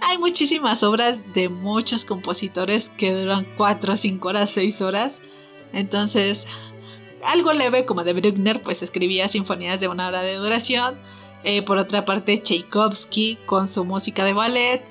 hay 0.00 0.18
muchísimas 0.18 0.82
obras 0.82 1.32
de 1.32 1.48
muchos 1.48 2.04
compositores 2.04 2.90
que 2.90 3.14
duran 3.14 3.46
4, 3.56 3.96
5 3.96 4.28
horas, 4.28 4.50
6 4.50 4.80
horas. 4.80 5.22
Entonces, 5.72 6.46
algo 7.24 7.52
leve 7.52 7.84
como 7.84 8.04
de 8.04 8.12
Bruckner, 8.12 8.62
pues 8.62 8.82
escribía 8.82 9.28
sinfonías 9.28 9.80
de 9.80 9.88
una 9.88 10.08
hora 10.08 10.22
de 10.22 10.34
duración. 10.36 10.98
Eh, 11.42 11.62
por 11.62 11.78
otra 11.78 12.04
parte, 12.04 12.38
Tchaikovsky 12.38 13.38
con 13.46 13.68
su 13.68 13.84
música 13.84 14.24
de 14.24 14.32
ballet. 14.32 14.84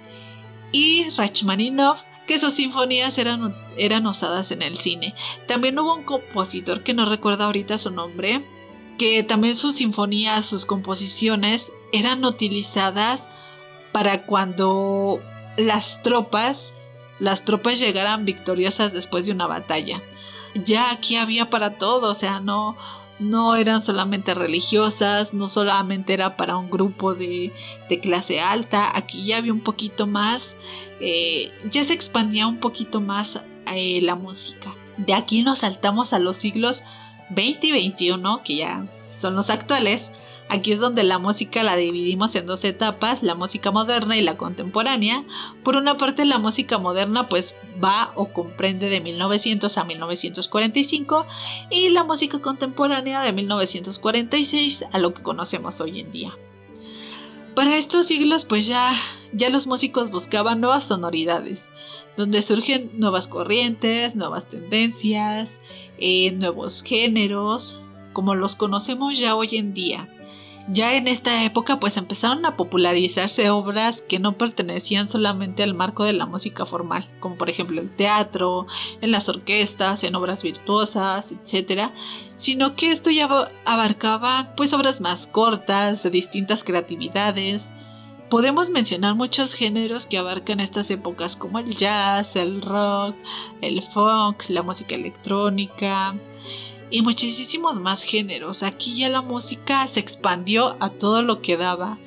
Y 0.71 1.09
Rachmaninoff 1.17 2.03
que 2.25 2.39
sus 2.39 2.53
sinfonías 2.53 3.17
eran, 3.17 3.55
eran 3.77 4.07
usadas 4.07 4.51
en 4.51 4.61
el 4.61 4.77
cine. 4.77 5.13
También 5.47 5.77
hubo 5.79 5.93
un 5.93 6.03
compositor 6.03 6.81
que 6.81 6.93
no 6.93 7.05
recuerdo 7.05 7.43
ahorita 7.43 7.77
su 7.77 7.91
nombre, 7.91 8.43
que 8.97 9.23
también 9.23 9.55
sus 9.55 9.75
sinfonías, 9.75 10.45
sus 10.45 10.65
composiciones 10.65 11.71
eran 11.91 12.23
utilizadas 12.23 13.29
para 13.91 14.25
cuando 14.25 15.19
las 15.57 16.01
tropas, 16.01 16.73
las 17.19 17.45
tropas 17.45 17.79
llegaran 17.79 18.25
victoriosas 18.25 18.93
después 18.93 19.25
de 19.25 19.33
una 19.33 19.47
batalla. 19.47 20.01
Ya 20.55 20.91
aquí 20.91 21.15
había 21.15 21.49
para 21.49 21.77
todo, 21.77 22.11
o 22.11 22.15
sea, 22.15 22.39
no, 22.39 22.77
no 23.19 23.55
eran 23.55 23.81
solamente 23.81 24.33
religiosas, 24.33 25.33
no 25.33 25.49
solamente 25.49 26.13
era 26.13 26.37
para 26.37 26.57
un 26.57 26.69
grupo 26.69 27.13
de, 27.13 27.51
de 27.89 27.99
clase 27.99 28.39
alta, 28.39 28.91
aquí 28.95 29.25
ya 29.25 29.37
había 29.37 29.53
un 29.53 29.61
poquito 29.61 30.07
más, 30.07 30.57
eh, 30.99 31.51
ya 31.69 31.83
se 31.83 31.93
expandía 31.93 32.47
un 32.47 32.59
poquito 32.59 33.01
más 33.01 33.41
eh, 33.73 34.01
la 34.01 34.15
música. 34.15 34.75
De 34.97 35.13
aquí 35.13 35.43
nos 35.43 35.59
saltamos 35.59 36.13
a 36.13 36.19
los 36.19 36.37
siglos 36.37 36.83
20 37.29 37.67
y 37.67 37.71
21, 37.71 38.43
que 38.43 38.57
ya 38.57 38.85
son 39.11 39.35
los 39.35 39.49
actuales. 39.49 40.11
Aquí 40.53 40.71
es 40.71 40.79
donde 40.79 41.03
la 41.03 41.17
música 41.17 41.63
la 41.63 41.75
dividimos 41.75 42.35
en 42.35 42.45
dos 42.45 42.63
etapas, 42.63 43.23
la 43.23 43.33
música 43.33 43.71
moderna 43.71 44.17
y 44.17 44.21
la 44.21 44.37
contemporánea. 44.37 45.25
Por 45.63 45.77
una 45.77 45.97
parte, 45.97 46.25
la 46.25 46.37
música 46.37 46.77
moderna 46.77 47.27
pues 47.27 47.55
va 47.83 48.11
o 48.13 48.31
comprende 48.33 48.87
de 48.87 49.01
1900 49.01 49.75
a 49.79 49.83
1945 49.83 51.25
y 51.71 51.89
la 51.89 52.03
música 52.03 52.37
contemporánea 52.37 53.23
de 53.23 53.33
1946 53.33 54.85
a 54.91 54.99
lo 54.99 55.15
que 55.15 55.23
conocemos 55.23 55.81
hoy 55.81 56.01
en 56.01 56.11
día. 56.11 56.37
Para 57.55 57.75
estos 57.75 58.05
siglos 58.05 58.45
pues 58.45 58.67
ya, 58.67 58.93
ya 59.33 59.49
los 59.49 59.65
músicos 59.65 60.11
buscaban 60.11 60.61
nuevas 60.61 60.83
sonoridades, 60.83 61.71
donde 62.15 62.43
surgen 62.43 62.91
nuevas 62.93 63.25
corrientes, 63.25 64.15
nuevas 64.15 64.49
tendencias, 64.49 65.61
eh, 65.97 66.31
nuevos 66.33 66.83
géneros, 66.83 67.81
como 68.13 68.35
los 68.35 68.55
conocemos 68.55 69.17
ya 69.17 69.35
hoy 69.35 69.57
en 69.57 69.73
día. 69.73 70.07
Ya 70.69 70.95
en 70.95 71.09
esta 71.09 71.43
época 71.43 71.79
pues 71.79 71.97
empezaron 71.97 72.45
a 72.45 72.55
popularizarse 72.55 73.49
obras 73.49 74.01
que 74.01 74.19
no 74.19 74.37
pertenecían 74.37 75.09
solamente 75.09 75.61
al 75.61 75.73
marco 75.73 76.05
de 76.05 76.13
la 76.13 76.25
música 76.25 76.65
formal, 76.65 77.05
como 77.19 77.35
por 77.35 77.49
ejemplo 77.49 77.81
el 77.81 77.93
teatro, 77.93 78.65
en 79.01 79.11
las 79.11 79.27
orquestas, 79.27 80.05
en 80.05 80.15
obras 80.15 80.41
virtuosas, 80.41 81.33
etc., 81.33 81.89
sino 82.35 82.75
que 82.75 82.91
esto 82.91 83.09
ya 83.09 83.27
abarcaba 83.65 84.53
pues 84.55 84.71
obras 84.71 85.01
más 85.01 85.27
cortas, 85.27 86.03
de 86.03 86.09
distintas 86.09 86.63
creatividades. 86.63 87.73
Podemos 88.29 88.69
mencionar 88.69 89.15
muchos 89.15 89.53
géneros 89.53 90.05
que 90.05 90.17
abarcan 90.17 90.61
estas 90.61 90.89
épocas 90.89 91.35
como 91.35 91.59
el 91.59 91.75
jazz, 91.75 92.37
el 92.37 92.61
rock, 92.61 93.15
el 93.61 93.81
funk, 93.81 94.45
la 94.47 94.63
música 94.63 94.95
electrónica, 94.95 96.15
y 96.93 97.01
muchísimos 97.01 97.79
más 97.79 98.03
géneros. 98.03 98.61
Aquí 98.61 98.93
ya 98.93 99.09
la 99.09 99.23
música 99.23 99.87
se 99.87 99.99
expandió 99.99 100.77
a 100.79 100.91
todo 100.91 101.23
lo 101.23 101.41
que 101.41 101.57
daba. 101.57 101.97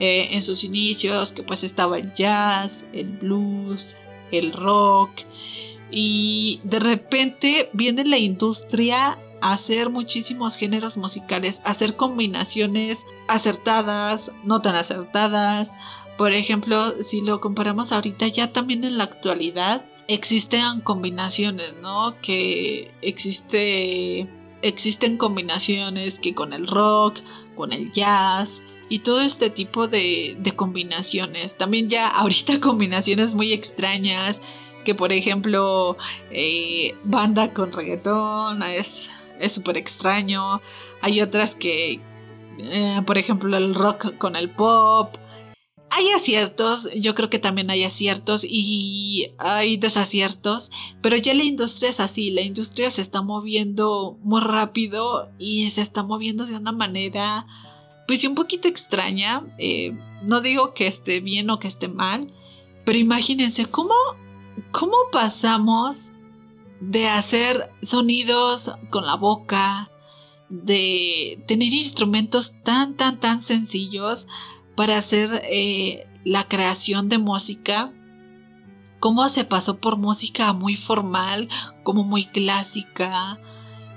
Eh, 0.00 0.34
en 0.34 0.42
sus 0.42 0.64
inicios, 0.64 1.32
que 1.32 1.44
pues 1.44 1.62
estaba 1.62 1.96
el 1.96 2.12
jazz, 2.12 2.88
el 2.92 3.06
blues, 3.06 3.96
el 4.32 4.52
rock. 4.52 5.12
Y 5.92 6.60
de 6.64 6.80
repente 6.80 7.70
viene 7.72 8.04
la 8.04 8.18
industria 8.18 9.16
a 9.40 9.52
hacer 9.52 9.90
muchísimos 9.90 10.56
géneros 10.56 10.96
musicales, 10.96 11.62
hacer 11.64 11.94
combinaciones 11.94 13.06
acertadas, 13.28 14.32
no 14.42 14.60
tan 14.60 14.74
acertadas. 14.74 15.76
Por 16.18 16.32
ejemplo, 16.32 17.00
si 17.00 17.20
lo 17.20 17.40
comparamos 17.40 17.92
ahorita, 17.92 18.26
ya 18.26 18.52
también 18.52 18.82
en 18.82 18.98
la 18.98 19.04
actualidad, 19.04 19.84
existen 20.08 20.80
combinaciones, 20.80 21.74
¿no? 21.80 22.16
Que 22.20 22.90
existe, 23.02 24.28
existen 24.62 25.16
combinaciones 25.16 26.18
que 26.18 26.34
con 26.34 26.52
el 26.52 26.66
rock, 26.66 27.18
con 27.56 27.72
el 27.72 27.90
jazz 27.92 28.62
y 28.88 29.00
todo 29.00 29.22
este 29.22 29.50
tipo 29.50 29.88
de, 29.88 30.36
de 30.38 30.52
combinaciones. 30.52 31.56
También 31.56 31.88
ya 31.88 32.08
ahorita 32.16 32.60
combinaciones 32.60 33.34
muy 33.34 33.52
extrañas 33.52 34.42
que 34.84 34.94
por 34.94 35.12
ejemplo 35.12 35.96
eh, 36.30 36.96
banda 37.04 37.52
con 37.52 37.72
reggaetón 37.72 38.62
es 38.62 39.10
súper 39.48 39.76
extraño. 39.76 40.60
Hay 41.00 41.20
otras 41.20 41.56
que, 41.56 42.00
eh, 42.58 43.02
por 43.06 43.18
ejemplo, 43.18 43.56
el 43.56 43.74
rock 43.74 44.16
con 44.18 44.36
el 44.36 44.50
pop 44.50 45.16
hay 45.94 46.10
aciertos, 46.10 46.88
yo 46.96 47.14
creo 47.14 47.28
que 47.28 47.38
también 47.38 47.68
hay 47.68 47.84
aciertos 47.84 48.46
y 48.48 49.32
hay 49.36 49.76
desaciertos, 49.76 50.70
pero 51.02 51.18
ya 51.18 51.34
la 51.34 51.44
industria 51.44 51.90
es 51.90 52.00
así, 52.00 52.30
la 52.30 52.40
industria 52.40 52.90
se 52.90 53.02
está 53.02 53.20
moviendo 53.20 54.16
muy 54.22 54.40
rápido 54.40 55.28
y 55.38 55.68
se 55.68 55.82
está 55.82 56.02
moviendo 56.02 56.46
de 56.46 56.56
una 56.56 56.72
manera 56.72 57.46
pues 58.08 58.24
un 58.24 58.34
poquito 58.34 58.68
extraña, 58.68 59.44
eh, 59.58 59.94
no 60.22 60.40
digo 60.40 60.72
que 60.72 60.86
esté 60.86 61.20
bien 61.20 61.50
o 61.50 61.58
que 61.58 61.68
esté 61.68 61.88
mal, 61.88 62.26
pero 62.86 62.98
imagínense 62.98 63.66
cómo, 63.66 63.94
cómo 64.70 64.96
pasamos 65.12 66.12
de 66.80 67.08
hacer 67.08 67.70
sonidos 67.82 68.72
con 68.88 69.04
la 69.04 69.16
boca, 69.16 69.90
de 70.48 71.42
tener 71.46 71.68
instrumentos 71.68 72.62
tan, 72.62 72.96
tan, 72.96 73.20
tan 73.20 73.42
sencillos 73.42 74.26
para 74.74 74.96
hacer 74.96 75.42
eh, 75.44 76.06
la 76.24 76.44
creación 76.44 77.08
de 77.08 77.18
música, 77.18 77.92
cómo 79.00 79.28
se 79.28 79.44
pasó 79.44 79.78
por 79.78 79.96
música 79.96 80.52
muy 80.52 80.76
formal, 80.76 81.48
como 81.82 82.04
muy 82.04 82.24
clásica, 82.26 83.40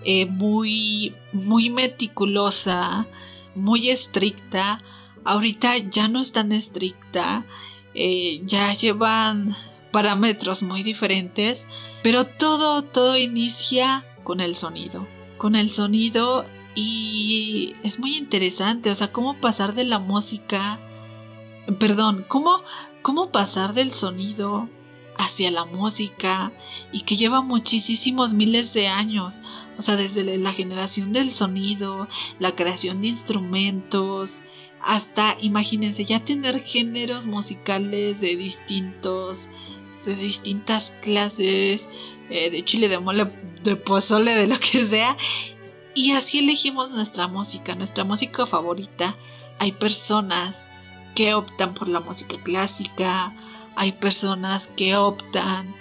eh, 0.04 0.26
muy, 0.26 1.16
muy 1.34 1.70
meticulosa, 1.70 3.08
muy 3.56 3.90
estricta. 3.90 4.80
Ahorita 5.24 5.78
ya 5.78 6.08
no 6.08 6.20
es 6.22 6.32
tan 6.32 6.52
estricta, 6.52 7.46
eh, 7.94 8.42
ya 8.44 8.74
llevan 8.74 9.56
parámetros 9.92 10.62
muy 10.62 10.84
diferentes, 10.84 11.68
pero 12.04 12.26
todo, 12.26 12.82
todo 12.82 13.18
inicia 13.18 14.06
con 14.24 14.42
el 14.42 14.56
sonido. 14.56 15.08
Con 15.38 15.56
el 15.56 15.70
sonido 15.70 16.46
y 16.76 17.76
es 17.84 18.00
muy 18.00 18.18
interesante, 18.18 18.92
o 18.92 18.96
sea, 18.96 19.12
cómo 19.12 19.40
pasar 19.40 19.74
de 19.74 19.86
la 19.86 20.00
música, 20.00 20.80
perdón, 21.80 22.26
cómo, 22.28 22.62
cómo 23.02 23.32
pasar 23.32 23.74
del 23.74 23.92
sonido 23.92 24.70
hacia 25.18 25.50
la 25.52 25.64
música 25.64 26.52
y 26.92 27.02
que 27.02 27.16
lleva 27.16 27.42
muchísimos 27.42 28.34
miles 28.34 28.74
de 28.74 28.90
años, 28.90 29.42
o 29.78 29.82
sea, 29.82 29.96
desde 29.96 30.38
la 30.38 30.52
generación 30.52 31.14
del 31.14 31.32
sonido, 31.32 32.10
la 32.40 32.56
creación 32.56 33.02
de 33.02 33.08
instrumentos, 33.08 34.44
hasta, 34.82 35.38
imagínense, 35.42 36.06
ya 36.06 36.24
tener 36.24 36.60
géneros 36.60 37.26
musicales 37.26 38.22
de 38.22 38.36
distintos, 38.36 39.50
de 40.04 40.16
distintas 40.16 40.92
clases, 41.02 41.90
eh, 42.30 42.50
de 42.52 42.64
chile, 42.64 42.88
de 42.88 43.00
mole, 43.00 43.32
de 43.64 43.76
pozole, 43.76 44.36
de 44.36 44.48
lo 44.48 44.60
que 44.60 44.84
sea, 44.84 45.18
y 45.96 46.12
así 46.12 46.40
elegimos 46.40 46.92
nuestra 46.92 47.28
música, 47.28 47.74
nuestra 47.74 48.04
música 48.04 48.46
favorita. 48.46 49.16
Hay 49.60 49.72
personas 49.72 50.70
que 51.16 51.34
optan 51.34 51.74
por 51.74 51.88
la 51.88 52.02
música 52.02 52.36
clásica, 52.44 53.34
hay 53.78 53.94
personas 53.94 54.68
que 54.68 54.98
optan 54.98 55.74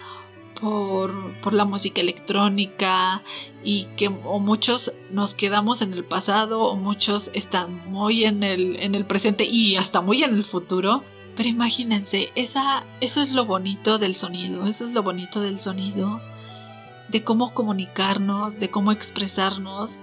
por, 0.61 1.13
por, 1.43 1.53
la 1.53 1.65
música 1.65 2.01
electrónica 2.01 3.23
y 3.65 3.87
que 3.97 4.07
o 4.07 4.39
muchos 4.39 4.93
nos 5.11 5.35
quedamos 5.35 5.83
en 5.83 5.93
el 5.93 6.05
pasado 6.05 6.63
o 6.63 6.77
muchos 6.77 7.33
están 7.35 7.91
muy 7.91 8.25
en 8.25 8.45
el, 8.45 8.77
en 8.77 8.95
el 8.95 9.05
presente 9.05 9.45
y 9.45 9.75
hasta 9.77 10.01
muy 10.01 10.23
en 10.23 10.35
el 10.35 10.45
futuro. 10.45 11.03
Pero 11.37 11.49
imagínense, 11.49 12.31
esa, 12.37 12.85
eso 13.01 13.21
es 13.21 13.33
lo 13.33 13.45
bonito 13.45 13.99
del 13.99 14.15
sonido, 14.15 14.67
eso 14.69 14.85
es 14.85 14.93
lo 14.93 15.03
bonito 15.03 15.41
del 15.41 15.59
sonido 15.59 16.21
de 17.09 17.25
cómo 17.25 17.55
comunicarnos, 17.55 18.59
de 18.61 18.71
cómo 18.71 18.93
expresarnos 18.93 20.01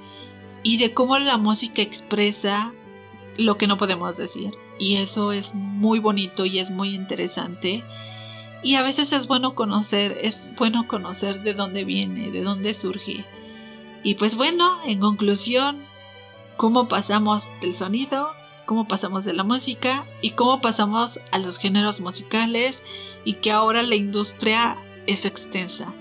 y 0.63 0.77
de 0.77 0.93
cómo 0.93 1.17
la 1.19 1.37
música 1.37 1.81
expresa 1.81 2.73
lo 3.37 3.57
que 3.57 3.67
no 3.67 3.77
podemos 3.77 4.17
decir. 4.17 4.51
Y 4.79 4.97
eso 4.97 5.31
es 5.31 5.53
muy 5.55 5.99
bonito 5.99 6.45
y 6.45 6.59
es 6.59 6.69
muy 6.69 6.95
interesante. 6.95 7.83
Y 8.63 8.75
a 8.75 8.83
veces 8.83 9.11
es 9.11 9.27
bueno 9.27 9.55
conocer, 9.55 10.17
es 10.21 10.53
bueno 10.57 10.87
conocer 10.87 11.41
de 11.41 11.53
dónde 11.53 11.83
viene, 11.83 12.29
de 12.31 12.41
dónde 12.41 12.73
surge. 12.73 13.25
Y 14.03 14.15
pues 14.15 14.35
bueno, 14.35 14.79
en 14.85 14.99
conclusión, 14.99 15.77
cómo 16.57 16.87
pasamos 16.87 17.49
del 17.61 17.73
sonido, 17.73 18.31
cómo 18.65 18.87
pasamos 18.87 19.25
de 19.25 19.33
la 19.33 19.43
música 19.43 20.05
y 20.21 20.31
cómo 20.31 20.61
pasamos 20.61 21.19
a 21.31 21.39
los 21.39 21.57
géneros 21.57 22.01
musicales 22.01 22.83
y 23.25 23.33
que 23.33 23.51
ahora 23.51 23.83
la 23.83 23.95
industria 23.95 24.77
es 25.07 25.25
extensa. 25.25 25.93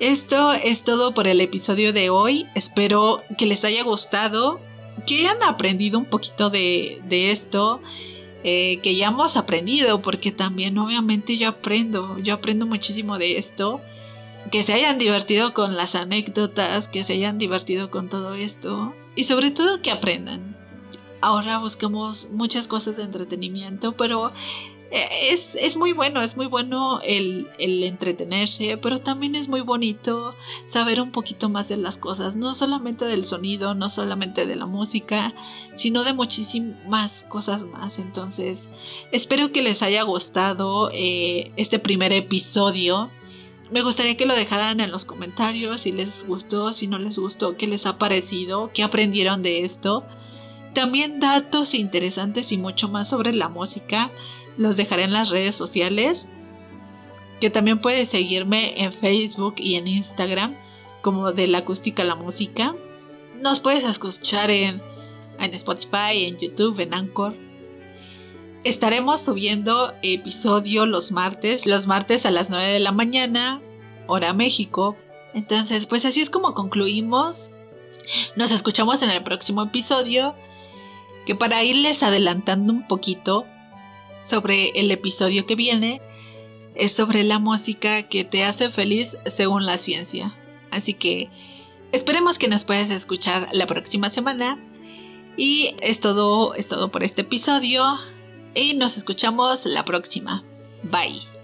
Esto 0.00 0.54
es 0.54 0.82
todo 0.82 1.12
por 1.12 1.28
el 1.28 1.42
episodio 1.42 1.92
de 1.92 2.08
hoy. 2.08 2.46
Espero 2.54 3.22
que 3.36 3.44
les 3.44 3.66
haya 3.66 3.82
gustado, 3.84 4.58
que 5.06 5.18
hayan 5.18 5.42
aprendido 5.42 5.98
un 5.98 6.06
poquito 6.06 6.48
de, 6.48 7.02
esto. 7.10 7.82
eh, 8.42 8.78
que 8.82 8.96
ya 8.96 9.08
hemos 9.08 9.36
aprendido, 9.36 10.00
porque 10.00 10.32
también 10.32 10.78
obviamente 10.78 11.36
yo 11.36 11.48
aprendo, 11.48 12.18
yo 12.18 12.32
aprendo 12.32 12.64
muchísimo 12.64 13.18
de 13.18 13.36
esto. 13.36 13.82
Que 14.50 14.62
se 14.62 14.72
hayan 14.72 14.96
divertido 14.96 15.52
con 15.52 15.76
las 15.76 15.94
anécdotas, 15.94 16.88
que 16.88 17.04
se 17.04 17.12
hayan 17.12 17.36
divertido 17.36 17.90
con 17.90 18.08
todo 18.08 18.32
esto 18.32 18.94
y 19.14 19.24
sobre 19.24 19.50
todo 19.50 19.82
que 19.82 19.90
aprendan. 19.90 20.56
Ahora 21.20 21.58
buscamos 21.58 22.30
muchas 22.32 22.66
cosas 22.68 22.96
de 22.96 23.02
entretenimiento, 23.02 23.92
pero 23.92 24.32
es, 24.90 25.76
muy 25.76 25.92
bueno, 25.92 26.20
es 26.20 26.36
muy 26.36 26.46
bueno 26.46 27.00
el, 27.02 27.48
entretenerse, 27.58 28.76
pero 28.76 28.98
también 28.98 29.36
es 29.36 29.48
muy 29.48 29.60
bonito 29.60 30.34
saber 30.64 31.00
un 31.00 31.12
poquito 31.12 31.48
más 31.48 31.68
de 31.68 31.76
las 31.76 31.96
cosas, 31.96 32.36
no 32.36 32.54
solamente 32.54 33.04
del 33.04 33.24
sonido, 33.24 33.74
no 33.74 33.88
solamente 33.88 34.46
de 34.46 34.56
la 34.56 34.66
música, 34.66 35.32
sino 35.76 36.02
de 36.02 36.12
muchísimas 36.12 37.24
cosas 37.28 37.64
más. 37.64 38.00
Entonces, 38.00 38.68
espero 39.12 39.52
que 39.52 39.62
les 39.62 39.82
haya 39.82 40.02
gustado 40.02 40.90
eh, 40.92 41.52
este 41.56 41.78
primer 41.78 42.12
episodio. 42.12 43.10
Me 43.70 43.82
gustaría 43.82 44.16
que 44.16 44.26
lo 44.26 44.34
dejaran 44.34 44.80
en 44.80 44.90
los 44.90 45.04
comentarios 45.04 45.82
si 45.82 45.92
les 45.92 46.26
gustó, 46.26 46.72
si 46.72 46.88
no 46.88 46.98
les 46.98 47.16
gustó, 47.16 47.56
qué 47.56 47.68
les 47.68 47.86
ha 47.86 47.98
parecido, 47.98 48.72
qué 48.74 48.82
aprendieron 48.82 49.42
de 49.42 49.62
esto. 49.62 50.04
También 50.74 51.20
datos 51.20 51.74
interesantes 51.74 52.50
y 52.52 52.58
mucho 52.58 52.88
más 52.88 53.08
sobre 53.08 53.32
la 53.32 53.48
música 53.48 54.10
los 54.56 54.76
dejaré 54.76 55.04
en 55.04 55.12
las 55.12 55.30
redes 55.30 55.56
sociales. 55.56 56.28
Que 57.40 57.50
también 57.50 57.80
puedes 57.80 58.08
seguirme 58.10 58.82
en 58.82 58.92
Facebook 58.92 59.54
y 59.58 59.76
en 59.76 59.86
Instagram 59.86 60.56
como 61.00 61.32
de 61.32 61.46
la 61.46 61.58
acústica 61.58 62.02
a 62.02 62.06
la 62.06 62.14
música. 62.14 62.74
Nos 63.40 63.60
puedes 63.60 63.84
escuchar 63.84 64.50
en, 64.50 64.82
en 65.38 65.54
Spotify, 65.54 66.24
en 66.26 66.36
YouTube, 66.36 66.78
en 66.80 66.92
Anchor. 66.92 67.34
Estaremos 68.62 69.22
subiendo 69.22 69.94
episodio 70.02 70.84
los 70.84 71.12
martes, 71.12 71.66
los 71.66 71.86
martes 71.86 72.26
a 72.26 72.30
las 72.30 72.50
9 72.50 72.74
de 72.74 72.80
la 72.80 72.92
mañana, 72.92 73.62
hora 74.06 74.34
México. 74.34 74.96
Entonces, 75.32 75.86
pues 75.86 76.04
así 76.04 76.20
es 76.20 76.28
como 76.28 76.52
concluimos. 76.52 77.52
Nos 78.36 78.52
escuchamos 78.52 79.00
en 79.02 79.10
el 79.10 79.22
próximo 79.22 79.62
episodio. 79.62 80.34
Que 81.24 81.34
para 81.34 81.64
irles 81.64 82.02
adelantando 82.02 82.72
un 82.72 82.86
poquito, 82.86 83.46
sobre 84.22 84.70
el 84.70 84.90
episodio 84.90 85.46
que 85.46 85.56
viene 85.56 86.00
es 86.74 86.92
sobre 86.92 87.24
la 87.24 87.38
música 87.38 88.04
que 88.04 88.24
te 88.24 88.44
hace 88.44 88.70
feliz 88.70 89.18
según 89.26 89.66
la 89.66 89.78
ciencia. 89.78 90.36
Así 90.70 90.94
que 90.94 91.28
esperemos 91.92 92.38
que 92.38 92.48
nos 92.48 92.64
puedas 92.64 92.90
escuchar 92.90 93.48
la 93.52 93.66
próxima 93.66 94.10
semana. 94.10 94.58
Y 95.36 95.74
es 95.80 96.00
todo, 96.00 96.54
es 96.54 96.68
todo 96.68 96.90
por 96.90 97.02
este 97.02 97.22
episodio. 97.22 97.98
Y 98.54 98.74
nos 98.74 98.96
escuchamos 98.96 99.66
la 99.66 99.84
próxima. 99.84 100.44
Bye. 100.82 101.39